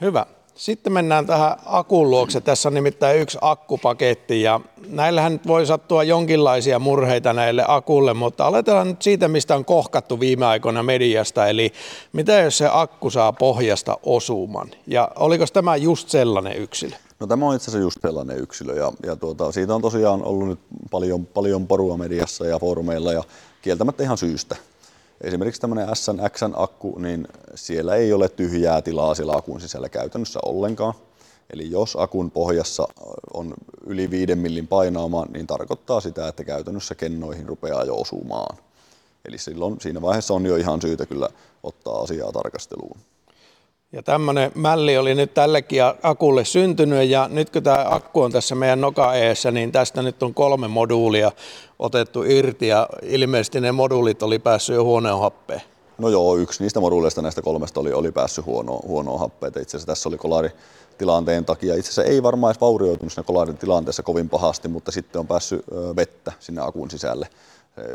[0.00, 0.26] Hyvä.
[0.56, 2.40] Sitten mennään tähän akun luokse.
[2.40, 8.46] Tässä on nimittäin yksi akkupaketti ja näillähän nyt voi sattua jonkinlaisia murheita näille akulle, mutta
[8.46, 11.46] aletaan nyt siitä, mistä on kohkattu viime aikoina mediasta.
[11.46, 11.72] Eli
[12.12, 14.70] mitä jos se akku saa pohjasta osuman?
[14.86, 16.96] Ja oliko tämä just sellainen yksilö?
[17.20, 20.48] No tämä on itse asiassa just sellainen yksilö ja, ja tuota, siitä on tosiaan ollut
[20.48, 23.22] nyt paljon, paljon porua mediassa ja foorumeilla ja
[23.62, 24.56] kieltämättä ihan syystä.
[25.20, 30.94] Esimerkiksi tämmöinen SNX-akku, niin siellä ei ole tyhjää tilaa sillä akun sisällä käytännössä ollenkaan.
[31.50, 32.88] Eli jos akun pohjassa
[33.34, 33.54] on
[33.86, 38.56] yli 5 millin painaama, niin tarkoittaa sitä, että käytännössä kennoihin rupeaa jo osumaan.
[39.24, 41.28] Eli silloin siinä vaiheessa on jo ihan syytä kyllä
[41.62, 42.98] ottaa asiaa tarkasteluun.
[43.96, 48.54] Ja tämmöinen mälli oli nyt tällekin akulle syntynyt ja nyt kun tämä akku on tässä
[48.54, 51.32] meidän noka eessä, niin tästä nyt on kolme moduulia
[51.78, 55.62] otettu irti ja ilmeisesti ne moduulit oli päässyt jo huoneen happeen.
[55.98, 59.52] No joo, yksi niistä moduuleista näistä kolmesta oli, oli päässyt huonoon, huonoon happeen.
[59.52, 60.50] Itse asiassa tässä oli kolari
[60.98, 61.74] tilanteen takia.
[61.74, 65.64] Itse asiassa ei varmaan edes vaurioitunut siinä kolarin tilanteessa kovin pahasti, mutta sitten on päässyt
[65.96, 67.28] vettä sinne akun sisälle.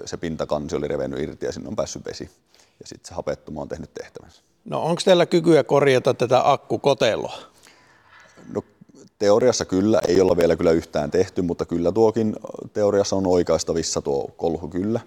[0.06, 2.30] Se pintakansi oli revennyt irti ja sinne on päässyt vesi.
[2.80, 4.42] Ja sitten se hapettuma on tehnyt tehtävänsä.
[4.66, 7.34] No onko teillä kykyä korjata tätä akkukotelua?
[8.54, 8.62] No
[9.20, 12.36] teoriassa kyllä, ei olla vielä kyllä yhtään tehty, mutta kyllä tuokin
[12.74, 15.00] teoriassa on oikeistavissa tuo kolhu kyllä.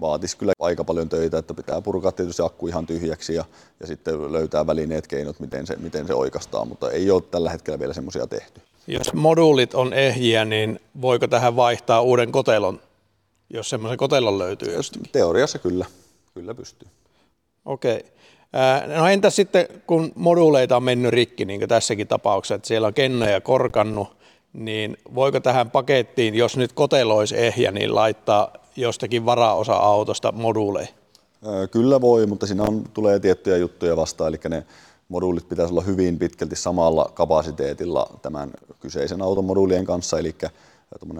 [0.00, 3.44] Vaatisi kyllä aika paljon töitä, että pitää purkaa tietysti akku ihan tyhjäksi ja,
[3.80, 7.78] ja sitten löytää välineet, keinot, miten se, miten se oikeastaa, mutta ei ole tällä hetkellä
[7.78, 8.60] vielä semmoisia tehty.
[8.86, 12.80] Jos moduulit on ehjiä, niin voiko tähän vaihtaa uuden kotelon,
[13.50, 15.12] jos semmoisen kotelon löytyy jostakin?
[15.12, 15.86] Teoriassa kyllä,
[16.34, 16.88] kyllä pystyy.
[17.64, 17.96] Okei.
[17.96, 18.15] Okay.
[18.96, 22.94] No entä sitten, kun moduuleita on mennyt rikki, niin kuin tässäkin tapauksessa, että siellä on
[22.94, 24.16] kennoja korkannut,
[24.52, 30.94] niin voiko tähän pakettiin, jos nyt kotelo olisi ehjä, niin laittaa jostakin varaosa autosta moduuleihin?
[31.70, 34.66] Kyllä voi, mutta siinä on, tulee tiettyjä juttuja vastaan, eli ne
[35.08, 40.34] moduulit pitäisi olla hyvin pitkälti samalla kapasiteetilla tämän kyseisen auton moduulien kanssa, eli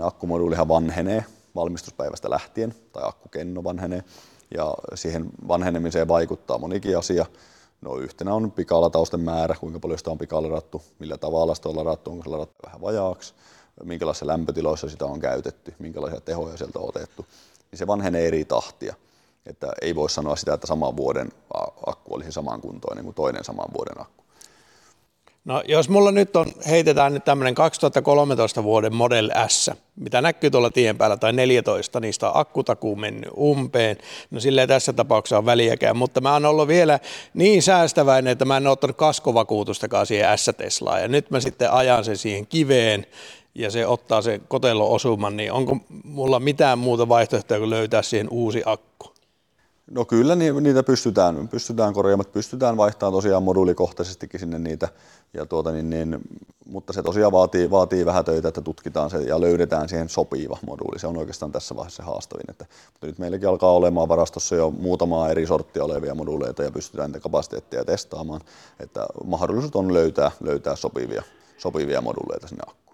[0.03, 1.25] akkumoduulihan vanhenee
[1.55, 4.05] valmistuspäivästä lähtien, tai akkukenno vanhenee,
[4.55, 7.27] ja siihen vanhenemiseen vaikuttaa monikin asia.
[7.81, 12.11] No yhtenä on pikalatausten määrä, kuinka paljon sitä on pikaladattu, millä tavalla sitä on ladattu,
[12.11, 13.35] onko se ladattu vähän vajaaksi,
[13.85, 17.27] minkälaisissa lämpötiloissa sitä on käytetty, minkälaisia tehoja sieltä on otettu.
[17.71, 18.95] Niin se vanhenee eri tahtia.
[19.47, 21.33] Että ei voi sanoa sitä, että saman vuoden
[21.87, 24.26] akku olisi samankuntoinen kuin toinen saman vuoden akku.
[25.47, 30.71] No jos mulla nyt on, heitetään nyt tämmöinen 2013 vuoden Model S, mitä näkyy tuolla
[30.71, 33.97] tien päällä, tai 14, niistä on akkutakuu mennyt umpeen,
[34.31, 36.99] no sillä tässä tapauksessa on väliäkään, mutta mä oon ollut vielä
[37.35, 42.05] niin säästäväinen, että mä en ole ottanut kaskovakuutustakaan siihen S-Teslaan, ja nyt mä sitten ajan
[42.05, 43.07] sen siihen kiveen,
[43.55, 48.29] ja se ottaa sen kotelo osuman, niin onko mulla mitään muuta vaihtoehtoa kuin löytää siihen
[48.31, 49.16] uusi akku?
[49.91, 54.89] No kyllä niitä pystytään, pystytään korjaamaan, pystytään vaihtamaan tosiaan moduulikohtaisestikin sinne niitä,
[55.35, 56.19] ja tuota, niin, niin,
[56.69, 60.99] mutta se tosiaan vaatii, vaatii vähän töitä, että tutkitaan se ja löydetään siihen sopiva moduuli.
[60.99, 62.51] Se on oikeastaan tässä vaiheessa haastavin.
[62.51, 67.11] Että, mutta nyt meilläkin alkaa olemaan varastossa jo muutamaa eri sorttia olevia moduuleita ja pystytään
[67.11, 68.41] niitä kapasiteettia testaamaan,
[68.81, 71.23] että mahdollisuus on löytää, löytää sopivia,
[71.59, 72.86] sopivia moduuleita sinne akkuun.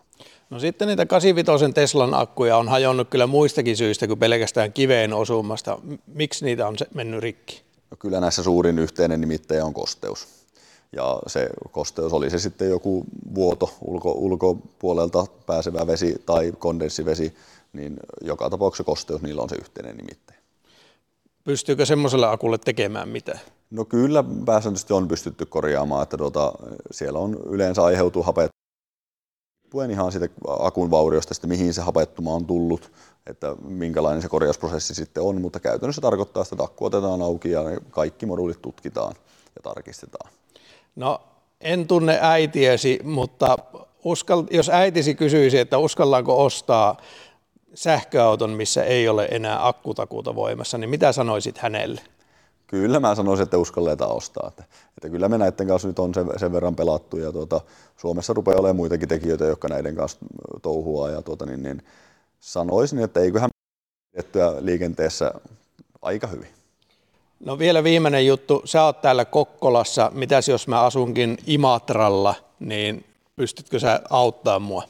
[0.52, 5.78] No sitten niitä 85 Teslan akkuja on hajonnut kyllä muistakin syistä kuin pelkästään kiveen osumasta.
[6.06, 7.62] Miksi niitä on mennyt rikki?
[7.90, 10.28] No kyllä näissä suurin yhteinen nimittäjä on kosteus.
[10.96, 17.36] Ja se kosteus oli se sitten joku vuoto ulko, ulkopuolelta pääsevä vesi tai kondenssivesi,
[17.72, 20.38] niin joka tapauksessa kosteus niillä on se yhteinen nimittäjä.
[21.44, 23.38] Pystyykö semmoiselle akulle tekemään mitä?
[23.70, 26.52] No kyllä pääsääntöisesti on pystytty korjaamaan, että tuota,
[26.90, 28.52] siellä on yleensä aiheutuu hapet
[29.72, 32.92] riippuen ihan siitä akun vauriosta, sitten mihin se hapettuma on tullut,
[33.26, 37.62] että minkälainen se korjausprosessi sitten on, mutta käytännössä tarkoittaa sitä, että akku otetaan auki ja
[37.90, 39.14] kaikki moduulit tutkitaan
[39.56, 40.30] ja tarkistetaan.
[40.96, 41.20] No
[41.60, 43.56] en tunne äitiesi, mutta
[44.04, 46.96] uskal, jos äitisi kysyisi, että uskallaanko ostaa
[47.74, 52.00] sähköauton, missä ei ole enää akkutakuuta voimassa, niin mitä sanoisit hänelle?
[52.72, 54.48] Kyllä mä sanoisin, että uskalletaan ostaa.
[54.48, 57.60] Että, että kyllä me näiden kanssa nyt on sen, sen verran pelattu ja tuota,
[57.96, 60.18] Suomessa rupeaa olemaan muitakin tekijöitä, jotka näiden kanssa
[60.62, 61.82] touhua ja tuota, niin, niin,
[62.40, 63.50] sanoisin, että eiköhän
[64.12, 65.34] pidettyä liikenteessä
[66.02, 66.48] aika hyvin.
[67.40, 68.62] No vielä viimeinen juttu.
[68.64, 70.10] Sä oot täällä Kokkolassa.
[70.14, 73.04] Mitäs jos mä asunkin Imatralla, niin
[73.36, 74.82] pystytkö sä auttaa mua?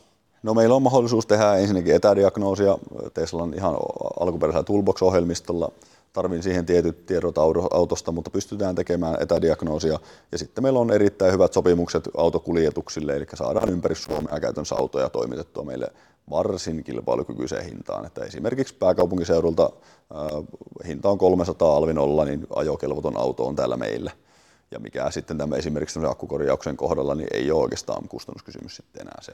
[0.42, 2.78] No meillä on mahdollisuus tehdä ensinnäkin etädiagnoosia
[3.14, 3.76] Teslan ihan
[4.20, 5.72] alkuperäisellä Toolbox-ohjelmistolla–
[6.12, 7.38] tarvin siihen tietyt tiedot
[7.70, 9.98] autosta, mutta pystytään tekemään etädiagnoosia.
[10.32, 15.64] Ja sitten meillä on erittäin hyvät sopimukset autokuljetuksille, eli saadaan ympäri Suomea käytännössä autoja toimitettua
[15.64, 15.88] meille
[16.30, 18.06] varsin kilpailukykyiseen hintaan.
[18.06, 19.70] Että esimerkiksi pääkaupunkiseudulta
[20.14, 20.44] äh,
[20.86, 24.10] hinta on 300 alvin olla, niin ajokelvoton auto on täällä meillä.
[24.70, 29.32] ja mikä sitten tämä esimerkiksi akkukorjauksen kohdalla niin ei ole oikeastaan kustannuskysymys sitten enää se.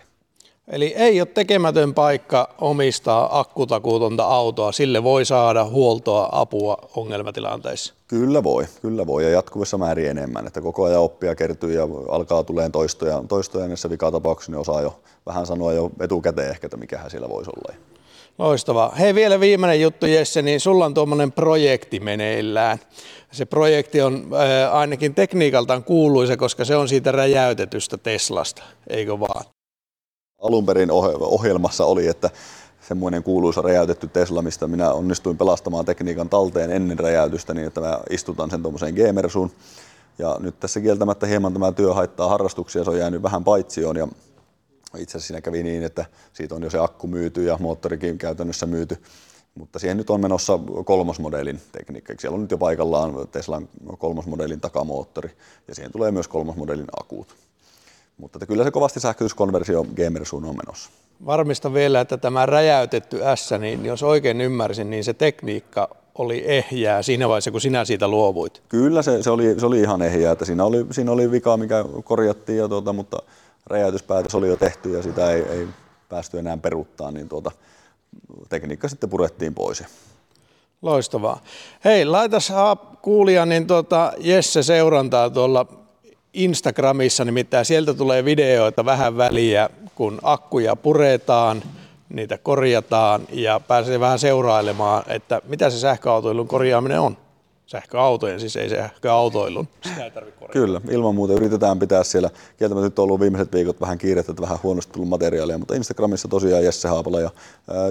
[0.70, 7.94] Eli ei ole tekemätön paikka omistaa akkutakuutonta autoa, sille voi saada huoltoa, apua ongelmatilanteissa.
[8.08, 12.44] Kyllä voi, kyllä voi ja jatkuvassa määrin enemmän, että koko ajan oppia kertyy ja alkaa
[12.44, 17.10] tulee toistoja, toistoja näissä vikatapauksissa, niin osaa jo vähän sanoa jo etukäteen ehkä, että mikähän
[17.10, 17.78] siellä voisi olla.
[18.38, 18.94] Loistavaa.
[18.98, 22.78] Hei vielä viimeinen juttu Jesse, niin sulla on tuommoinen projekti meneillään.
[23.32, 29.44] Se projekti on äh, ainakin tekniikaltaan kuuluisa, koska se on siitä räjäytetystä Teslasta, eikö vaan?
[30.39, 32.30] Alun perin ohjelmassa oli, että
[32.89, 38.01] semmoinen kuuluisa räjäytetty Tesla, mistä minä onnistuin pelastamaan tekniikan talteen ennen räjäytystä niin, että mä
[38.11, 39.51] istutan sen tuommoiseen Gamersuun.
[40.18, 44.09] Ja nyt tässä kieltämättä hieman tämä työ haittaa harrastuksia, se on jäänyt vähän paitsioon ja
[44.97, 48.66] itse asiassa siinä kävi niin, että siitä on jo se akku myyty ja moottorikin käytännössä
[48.66, 49.03] myyty.
[49.55, 52.14] Mutta siihen nyt on menossa kolmosmodelin tekniikka.
[52.18, 53.68] Siellä on nyt jo paikallaan Teslan
[53.99, 55.30] kolmosmodelin takamoottori
[55.68, 57.36] ja siihen tulee myös kolmosmodelin akut.
[58.18, 60.90] Mutta että kyllä se kovasti sähkötyskonversio Gamersuun on menossa.
[61.26, 67.02] Varmista vielä, että tämä räjäytetty S, niin jos oikein ymmärsin, niin se tekniikka oli ehjää
[67.02, 68.62] siinä vaiheessa, kun sinä siitä luovuit.
[68.68, 71.84] Kyllä se, se, oli, se oli ihan ehjää, että siinä oli, siinä oli vika, mikä
[72.04, 73.22] korjattiin, ja tuota, mutta
[73.66, 75.68] räjäytyspäätös oli jo tehty ja sitä ei, ei
[76.08, 77.50] päästy enää peruttaa, niin tuota,
[78.48, 79.84] tekniikka sitten purettiin pois.
[80.82, 81.40] Loistavaa.
[81.84, 82.52] Hei, laitas
[83.02, 85.66] kuulija niin tuota, Jesse seurantaa tuolla
[86.32, 91.62] Instagramissa, nimittäin sieltä tulee videoita vähän väliä, kun akkuja puretaan,
[92.08, 97.16] niitä korjataan ja pääsee vähän seurailemaan, että mitä se sähköautoilun korjaaminen on.
[97.66, 99.68] Sähköautojen, siis ei sähköautoilun.
[99.80, 100.10] Sitä ei
[100.52, 102.30] Kyllä, ilman muuta yritetään pitää siellä.
[102.58, 106.28] Kieltämättä nyt on ollut viimeiset viikot vähän kiirettä, että vähän huonosti tullut materiaalia, mutta Instagramissa
[106.28, 107.30] tosiaan Jesse Haapala ja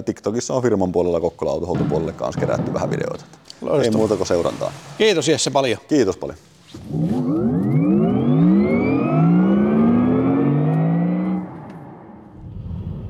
[0.04, 3.24] TikTokissa on firman puolella Kokkola autohuoltopuolelle kanssa kerätty vähän videoita.
[3.60, 3.82] Loistava.
[3.82, 4.72] Ei muuta kuin seurantaa.
[4.98, 5.78] Kiitos Jesse paljon.
[5.88, 6.38] Kiitos paljon.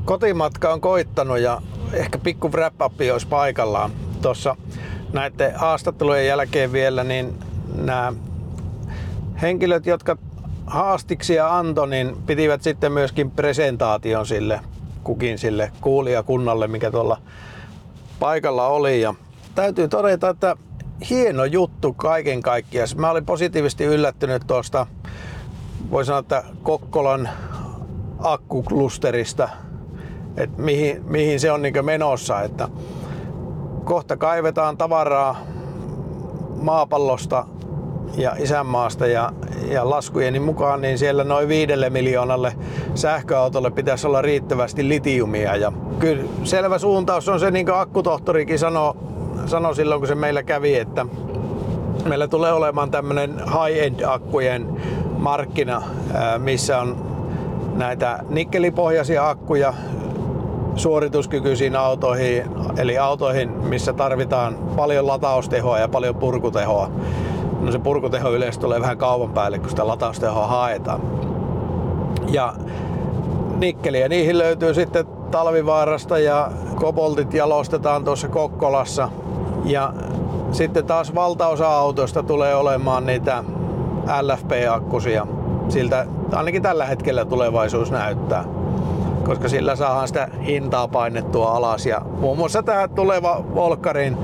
[0.09, 2.75] Kotimatka on koittanut ja ehkä pikku wrap
[3.13, 3.91] olisi paikallaan.
[4.23, 4.57] Tuossa
[5.13, 7.35] näiden haastattelujen jälkeen vielä, niin
[7.75, 8.13] nämä
[9.43, 10.17] henkilöt, jotka
[10.67, 14.61] haastiksia antoi, niin pitivät sitten myöskin presentaation sille
[15.05, 17.19] kukin sille kuulijakunnalle, mikä tuolla
[18.21, 19.01] paikalla oli.
[19.01, 19.15] Ja
[19.55, 20.57] täytyy todeta, että
[21.11, 22.89] hieno juttu kaiken kaikkiaan.
[22.97, 24.87] Mä olin positiivisesti yllättynyt tuosta,
[25.91, 27.29] voi sanoa, että Kokkolan
[28.19, 29.49] akkuklusterista,
[30.39, 32.43] että mihin, mihin se on niin menossa.
[32.43, 32.69] Että
[33.85, 35.37] kohta kaivetaan tavaraa
[36.63, 37.47] maapallosta
[38.17, 39.33] ja isänmaasta ja,
[39.71, 42.53] ja laskujeni mukaan, niin siellä noin viidelle miljoonalle
[42.95, 45.57] sähköautolle pitäisi olla riittävästi litiumia.
[45.57, 48.95] Ja kyllä selvä suuntaus on se, niin kuin akkutohtorikin sanoi,
[49.47, 51.07] sanoi silloin, kun se meillä kävi, että
[52.09, 54.81] meillä tulee olemaan tämmöinen high-end akkujen
[55.19, 55.83] markkina,
[56.39, 56.97] missä on
[57.77, 59.75] näitä nikkelipohjaisia akkuja,
[60.79, 62.45] suorituskykyisiin autoihin,
[62.77, 66.91] eli autoihin, missä tarvitaan paljon lataustehoa ja paljon purkutehoa.
[67.61, 71.01] No se purkuteho yleensä tulee vähän kaupan päälle, kun sitä lataustehoa haetaan.
[72.29, 72.55] Ja
[73.57, 79.09] nikkeliä niihin löytyy sitten talvivaarasta ja koboltit jalostetaan tuossa Kokkolassa.
[79.65, 79.93] Ja
[80.53, 83.45] sitten taas valtaosa autoista tulee olemaan niitä
[84.23, 85.27] LFP-akkusia.
[85.69, 88.58] Siltä ainakin tällä hetkellä tulevaisuus näyttää
[89.29, 91.87] koska sillä saadaan sitä hintaa painettua alas.
[91.87, 94.17] Ja muun muassa tämä tuleva Volkarin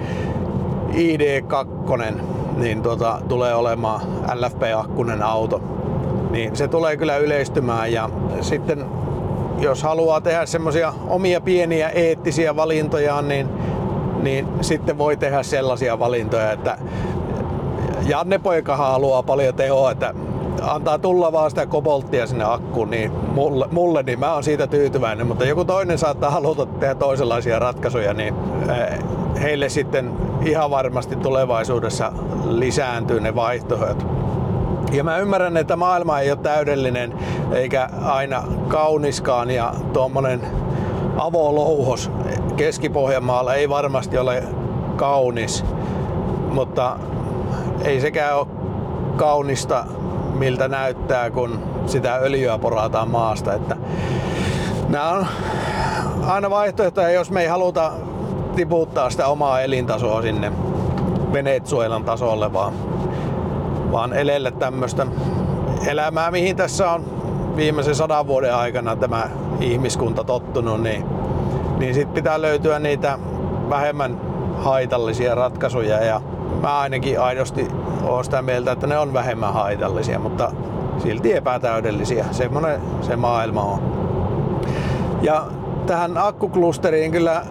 [0.92, 2.14] ID2
[2.56, 4.00] niin tuota, tulee olemaan
[4.34, 5.60] LFP-akkunen auto.
[6.30, 8.84] Niin se tulee kyllä yleistymään ja sitten
[9.58, 13.48] jos haluaa tehdä semmoisia omia pieniä eettisiä valintoja, niin,
[14.22, 16.78] niin sitten voi tehdä sellaisia valintoja, että
[18.06, 20.14] Janne poikahan haluaa paljon tehoa, että
[20.62, 25.26] antaa tulla vaan sitä kobolttia sinne akkuun, niin mulle, mulle niin mä oon siitä tyytyväinen,
[25.26, 28.34] mutta joku toinen saattaa haluta tehdä toisenlaisia ratkaisuja, niin
[29.42, 30.12] heille sitten
[30.44, 32.12] ihan varmasti tulevaisuudessa
[32.44, 34.06] lisääntyy ne vaihtoehdot.
[34.92, 37.14] Ja mä ymmärrän, että maailma ei ole täydellinen
[37.52, 40.40] eikä aina kauniskaan ja tuommoinen
[41.16, 42.10] avolouhos
[42.56, 44.42] Keski-Pohjanmaalla ei varmasti ole
[44.96, 45.64] kaunis,
[46.50, 46.96] mutta
[47.84, 48.46] ei sekään ole
[49.16, 49.86] kaunista
[50.34, 53.54] miltä näyttää, kun sitä öljyä porataan maasta.
[53.54, 53.76] Että
[54.88, 55.26] nämä on
[56.26, 57.92] aina vaihtoehtoja, jos me ei haluta
[58.56, 60.52] tiputtaa sitä omaa elintasoa sinne
[61.32, 62.72] Venezuelan tasolle, vaan,
[63.92, 65.06] vaan elelle tämmöistä
[65.86, 67.04] elämää, mihin tässä on
[67.56, 69.30] viimeisen sadan vuoden aikana tämä
[69.60, 71.04] ihmiskunta tottunut, niin,
[71.78, 73.18] niin sitten pitää löytyä niitä
[73.70, 74.20] vähemmän
[74.56, 76.20] haitallisia ratkaisuja ja
[76.60, 77.68] mä ainakin aidosti
[78.02, 80.52] olen sitä mieltä, että ne on vähemmän haitallisia, mutta
[80.98, 82.24] silti epätäydellisiä.
[82.30, 83.80] Semmoinen se maailma on.
[85.22, 85.46] Ja
[85.86, 87.42] tähän akkuklusteriin kyllä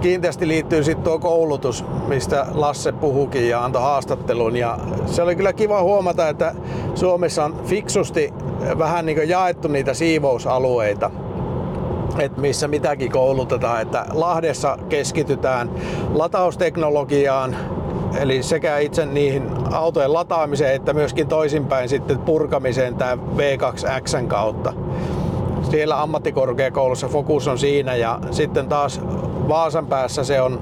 [0.00, 4.56] kiinteästi liittyy sitten tuo koulutus, mistä Lasse puhukin ja antoi haastattelun.
[4.56, 6.54] Ja se oli kyllä kiva huomata, että
[6.94, 8.34] Suomessa on fiksusti
[8.78, 11.10] vähän niin jaettu niitä siivousalueita
[12.18, 13.82] että missä mitäkin koulutetaan.
[13.82, 15.70] Että Lahdessa keskitytään
[16.14, 17.56] latausteknologiaan,
[18.16, 24.72] eli sekä itse niihin autojen lataamiseen että myöskin toisinpäin sitten purkamiseen tämä V2X kautta.
[25.70, 29.00] Siellä ammattikorkeakoulussa fokus on siinä ja sitten taas
[29.48, 30.60] Vaasan päässä se on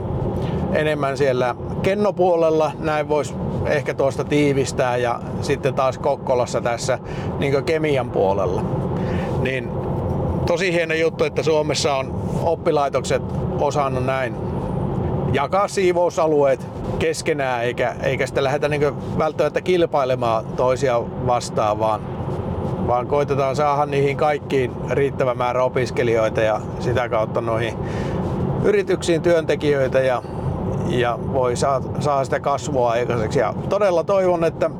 [0.72, 3.34] enemmän siellä kennopuolella, näin voisi
[3.66, 6.98] ehkä tuosta tiivistää ja sitten taas Kokkolassa tässä
[7.38, 8.64] niin kemian puolella.
[9.40, 9.70] Niin
[10.46, 13.22] tosi hieno juttu, että Suomessa on oppilaitokset
[13.60, 14.45] osannut näin
[15.36, 16.66] jakaa siivousalueet
[16.98, 22.00] keskenään, eikä, eikä sitä lähdetä niin välttämättä kilpailemaan toisia vastaan, vaan,
[22.86, 27.78] vaan koitetaan saada niihin kaikkiin riittävä määrä opiskelijoita ja sitä kautta noihin
[28.64, 30.22] yrityksiin työntekijöitä ja,
[30.88, 33.38] ja voi saa, saa sitä kasvua aikaiseksi.
[33.38, 34.70] Ja todella toivon, että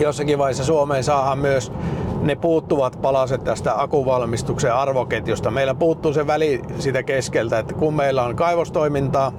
[0.00, 1.72] jossakin vaiheessa Suomeen saadaan myös
[2.20, 5.50] ne puuttuvat palaset tästä akuvalmistuksen arvoketjusta.
[5.50, 9.32] Meillä puuttuu se väli sitä keskeltä, että kun meillä on kaivostoimintaa,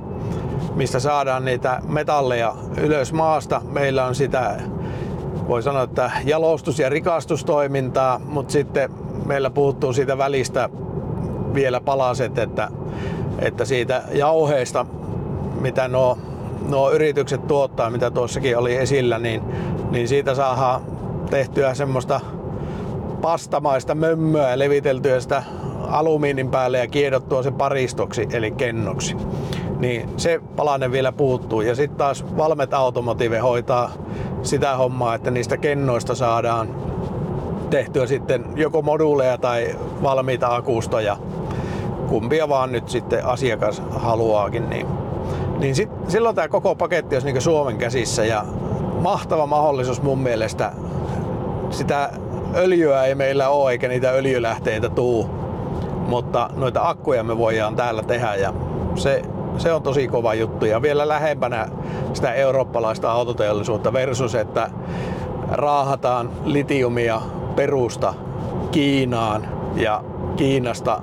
[0.76, 4.62] mistä saadaan niitä metalleja ylös maasta, meillä on sitä
[5.48, 8.90] voi sanoa, että jalostus- ja rikastustoimintaa, mutta sitten
[9.26, 10.70] meillä puuttuu siitä välistä
[11.54, 12.70] vielä palaset, että,
[13.40, 14.86] että siitä jauheesta,
[15.62, 16.18] mitä nuo,
[16.70, 19.42] nuo yritykset tuottaa, mitä tuossakin oli esillä, niin,
[19.92, 20.82] niin siitä saadaan
[21.30, 22.22] tehtyä semmoista
[23.22, 25.44] pastamaista mömmöä ja leviteltyä sitä
[25.88, 29.16] alumiinin päälle ja kiedottua se paristoksi eli kennoksi.
[29.84, 31.62] Niin se palanen vielä puuttuu.
[31.62, 33.92] Ja sitten taas Valmet Automotive hoitaa
[34.42, 36.76] sitä hommaa, että niistä kennoista saadaan
[37.70, 41.18] tehtyä sitten joko moduuleja tai valmiita akustoja.
[42.08, 44.70] Kumpia vaan nyt sitten asiakas haluaakin.
[44.70, 44.88] Niin,
[45.60, 48.46] niin sit, silloin tämä koko paketti olisi niin Suomen käsissä ja
[49.02, 50.72] mahtava mahdollisuus mun mielestä
[51.70, 52.10] sitä
[52.56, 55.30] öljyä ei meillä ole eikä niitä öljylähteitä tuu,
[56.08, 58.54] mutta noita akkuja me voidaan täällä tehdä ja
[58.96, 59.22] se,
[59.58, 61.68] se on tosi kova juttu ja vielä lähempänä
[62.14, 64.70] sitä eurooppalaista autoteollisuutta versus, että
[65.52, 67.22] raahataan litiumia
[67.56, 68.14] perusta
[68.72, 70.04] Kiinaan ja
[70.36, 71.02] Kiinasta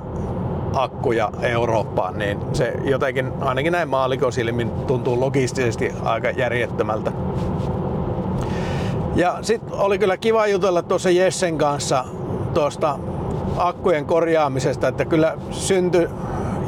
[0.74, 7.12] akkuja Eurooppaan, niin se jotenkin ainakin näin maalikosilmin tuntuu logistisesti aika järjettömältä.
[9.14, 12.04] Ja sitten oli kyllä kiva jutella tuossa Jessen kanssa
[12.54, 12.98] tuosta
[13.56, 16.08] akkujen korjaamisesta, että kyllä syntyi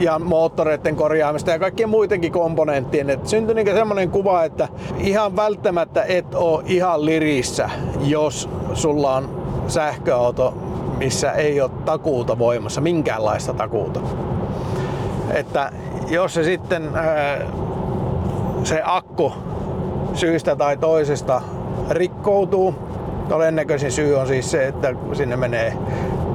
[0.03, 3.11] ja moottoreiden korjaamista ja kaikkien muidenkin komponenttien.
[3.11, 9.43] Et syntyi niinku semmoinen kuva, että ihan välttämättä et ole ihan lirissä, jos sulla on
[9.69, 10.55] sähköauto,
[10.99, 14.01] missä ei ole takuuta voimassa, minkäänlaista takuuta.
[15.31, 15.73] Että
[16.09, 16.91] jos se sitten
[18.65, 19.33] se akku
[20.15, 21.43] syystä tai toisesta
[21.91, 22.75] rikkoutuu.
[23.29, 25.77] Todennäköisin syy on siis se, että sinne menee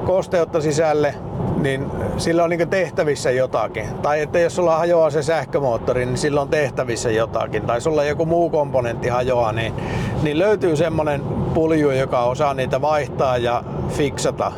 [0.08, 1.14] kosteutta sisälle,
[1.56, 1.86] niin
[2.16, 3.84] sillä on niin tehtävissä jotakin.
[4.02, 7.62] Tai että jos sulla hajoaa se sähkömoottori, niin sillä on tehtävissä jotakin.
[7.62, 9.74] Tai sulla joku muu komponentti hajoaa, niin,
[10.22, 11.20] niin löytyy semmonen
[11.54, 14.52] pulju, joka osaa niitä vaihtaa ja fiksata.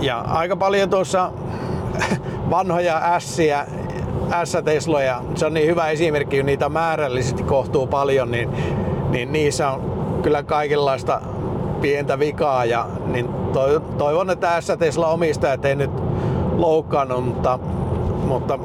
[0.00, 1.32] Ja aika paljon tuossa
[2.50, 3.66] vanhoja ässiä
[4.44, 8.50] S-Tesloja, se on niin hyvä esimerkki, kun niitä määrällisesti kohtuu paljon, niin,
[9.10, 9.80] niin niissä on
[10.22, 11.20] kyllä kaikenlaista
[11.80, 13.37] pientä vikaa ja niin
[13.98, 15.90] toivon, että tässä Tesla omistajat ei nyt
[16.56, 17.58] loukkaannut, mutta,
[18.24, 18.58] mutta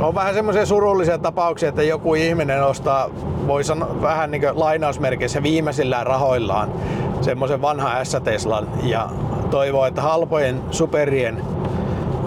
[0.00, 3.10] on vähän semmoisia surullisia tapauksia, että joku ihminen ostaa,
[3.46, 6.72] voi sanoa vähän niin kuin lainausmerkeissä viimeisillään rahoillaan
[7.20, 9.08] semmoisen vanhan S-Teslan ja
[9.50, 11.42] toivoo, että halpojen superien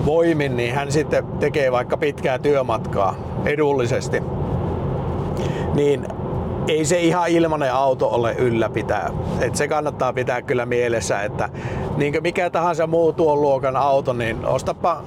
[0.06, 3.16] voimin, niin hän sitten tekee vaikka pitkää työmatkaa
[3.46, 4.24] edullisesti.
[5.74, 6.08] Niin
[6.68, 9.12] ei se ihan ilmanen auto ole ylläpitää.
[9.42, 11.50] Et se kannattaa pitää kyllä mielessä, että
[11.98, 15.04] niin mikä tahansa muu tuon luokan auto, niin ostapa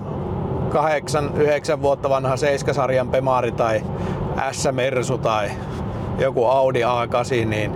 [1.77, 3.83] 8-9 vuotta vanha 7-sarjan Pemari tai
[4.53, 5.51] S-Mersu tai
[6.19, 7.73] joku Audi A8, niin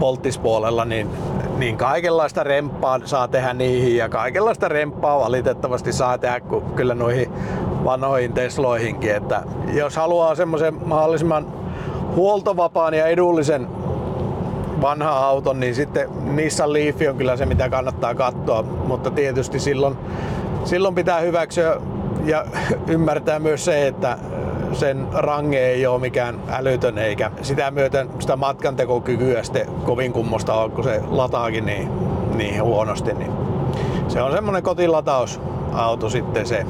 [0.00, 1.08] polttispuolella, niin,
[1.56, 6.40] niin kaikenlaista remppaa saa tehdä niihin ja kaikenlaista remppaa valitettavasti saa tehdä
[6.76, 7.32] kyllä noihin
[7.84, 9.14] vanhoihin Tesloihinkin.
[9.14, 11.57] Että jos haluaa semmoisen mahdollisimman
[12.18, 13.68] huoltovapaan ja edullisen
[14.80, 18.62] vanha auton, niin sitten Nissan Leaf on kyllä se, mitä kannattaa katsoa.
[18.62, 19.96] Mutta tietysti silloin,
[20.64, 21.80] silloin pitää hyväksyä
[22.24, 22.44] ja
[22.94, 24.18] ymmärtää myös se, että
[24.72, 30.70] sen range ei ole mikään älytön eikä sitä myöten sitä matkantekokykyä sitten kovin kummosta ole,
[30.70, 31.90] kun se lataakin niin,
[32.34, 33.12] niin huonosti.
[33.12, 33.32] Niin
[34.08, 36.66] se on semmonen kotilatausauto sitten se.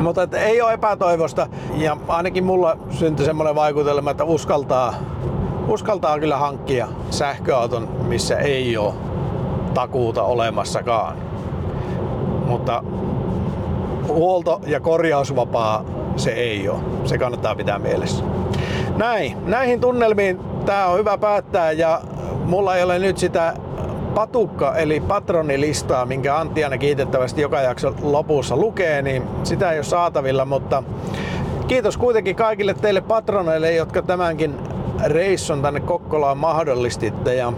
[0.00, 4.94] Mutta että ei ole epätoivosta ja ainakin mulla syntyi semmoinen vaikutelma, että uskaltaa,
[5.68, 8.94] uskaltaa kyllä hankkia sähköauton, missä ei ole
[9.74, 11.16] takuuta olemassakaan.
[12.46, 12.82] Mutta
[14.08, 15.84] huolto- ja korjausvapaa
[16.16, 16.78] se ei ole.
[17.04, 18.24] Se kannattaa pitää mielessä.
[18.96, 22.00] Näin, näihin tunnelmiin tämä on hyvä päättää ja
[22.44, 23.54] mulla ei ole nyt sitä
[24.14, 29.84] patukka eli patronilistaa, minkä Antti aina kiitettävästi joka jakso lopussa lukee, niin sitä ei ole
[29.84, 30.82] saatavilla, mutta
[31.66, 34.54] kiitos kuitenkin kaikille teille patroneille, jotka tämänkin
[35.04, 37.52] reissun tänne Kokkolaan mahdollistitte ja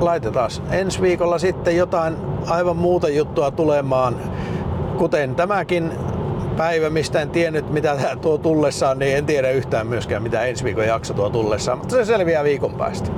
[0.00, 4.16] laitetaan ensi viikolla sitten jotain aivan muuta juttua tulemaan,
[4.98, 5.92] kuten tämäkin
[6.56, 10.64] päivä, mistä en tiennyt mitä tämä tuo tullessaan, niin en tiedä yhtään myöskään mitä ensi
[10.64, 13.10] viikon jakso tuo tullessaan, mutta se selviää viikon päästä.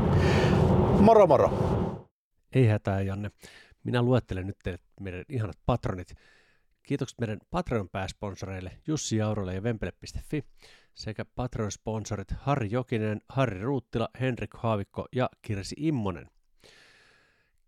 [1.00, 1.50] Moro moro!
[2.52, 3.30] Ei hätää, Janne.
[3.84, 6.14] Minä luettelen nyt teille meidän ihanat patronit.
[6.82, 10.44] Kiitokset meidän Patreon pääsponsoreille Jussi Jaurolle ja Vempele.fi
[10.94, 16.30] sekä Patreon-sponsorit Harri Jokinen, Harri Ruuttila, Henrik Haavikko ja Kirsi Immonen.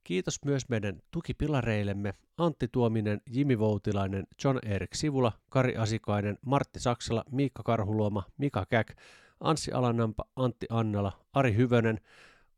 [0.05, 7.25] Kiitos myös meidän tukipilareillemme Antti Tuominen, Jimi Voutilainen, John Erik Sivula, Kari Asikainen, Martti Saksala,
[7.31, 8.97] Miikka Karhuluoma, Mika Käk,
[9.41, 12.01] Anssi Alanampa, Antti Annala, Ari Hyvönen,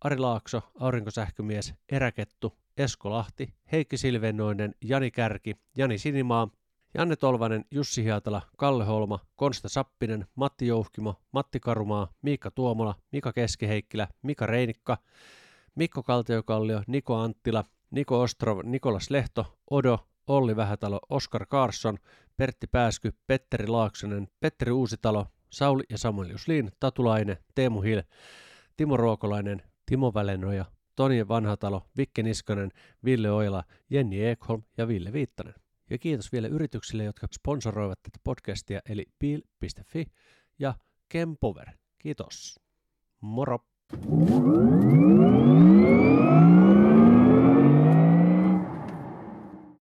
[0.05, 6.49] Ari Laakso, Aurinkosähkömies, Eräkettu, Esko Lahti, Heikki Silvennoinen, Jani Kärki, Jani Sinimaa,
[6.95, 13.33] Janne Tolvanen, Jussi Hiatala, Kalle Holma, Konsta Sappinen, Matti Jouhkimo, Matti Karumaa, Miikka Tuomola, Mika
[13.33, 14.99] Keskiheikkilä, Mika Reinikka,
[15.75, 21.99] Mikko Kaltiokallio, Niko Anttila, Niko Ostrov, Nikolas Lehto, Odo, Olli Vähätalo, Oskar Karsson,
[22.37, 28.03] Pertti Pääsky, Petteri Laaksonen, Petteri Uusitalo, Sauli ja Samuel Juslin, Tatulainen, Teemu Hil,
[28.77, 30.65] Timo Ruokolainen, Timo Välenoja,
[30.97, 32.71] Toni Vanhatalo, Vikke Niskanen,
[33.05, 35.55] Ville Oila, Jenni Ekholm ja Ville Viittanen.
[35.91, 40.07] Ja kiitos vielä yrityksille, jotka sponsoroivat tätä podcastia, eli pil.fi
[40.59, 40.75] ja
[41.09, 41.67] Kempover.
[41.99, 42.61] Kiitos.
[43.21, 43.59] Moro!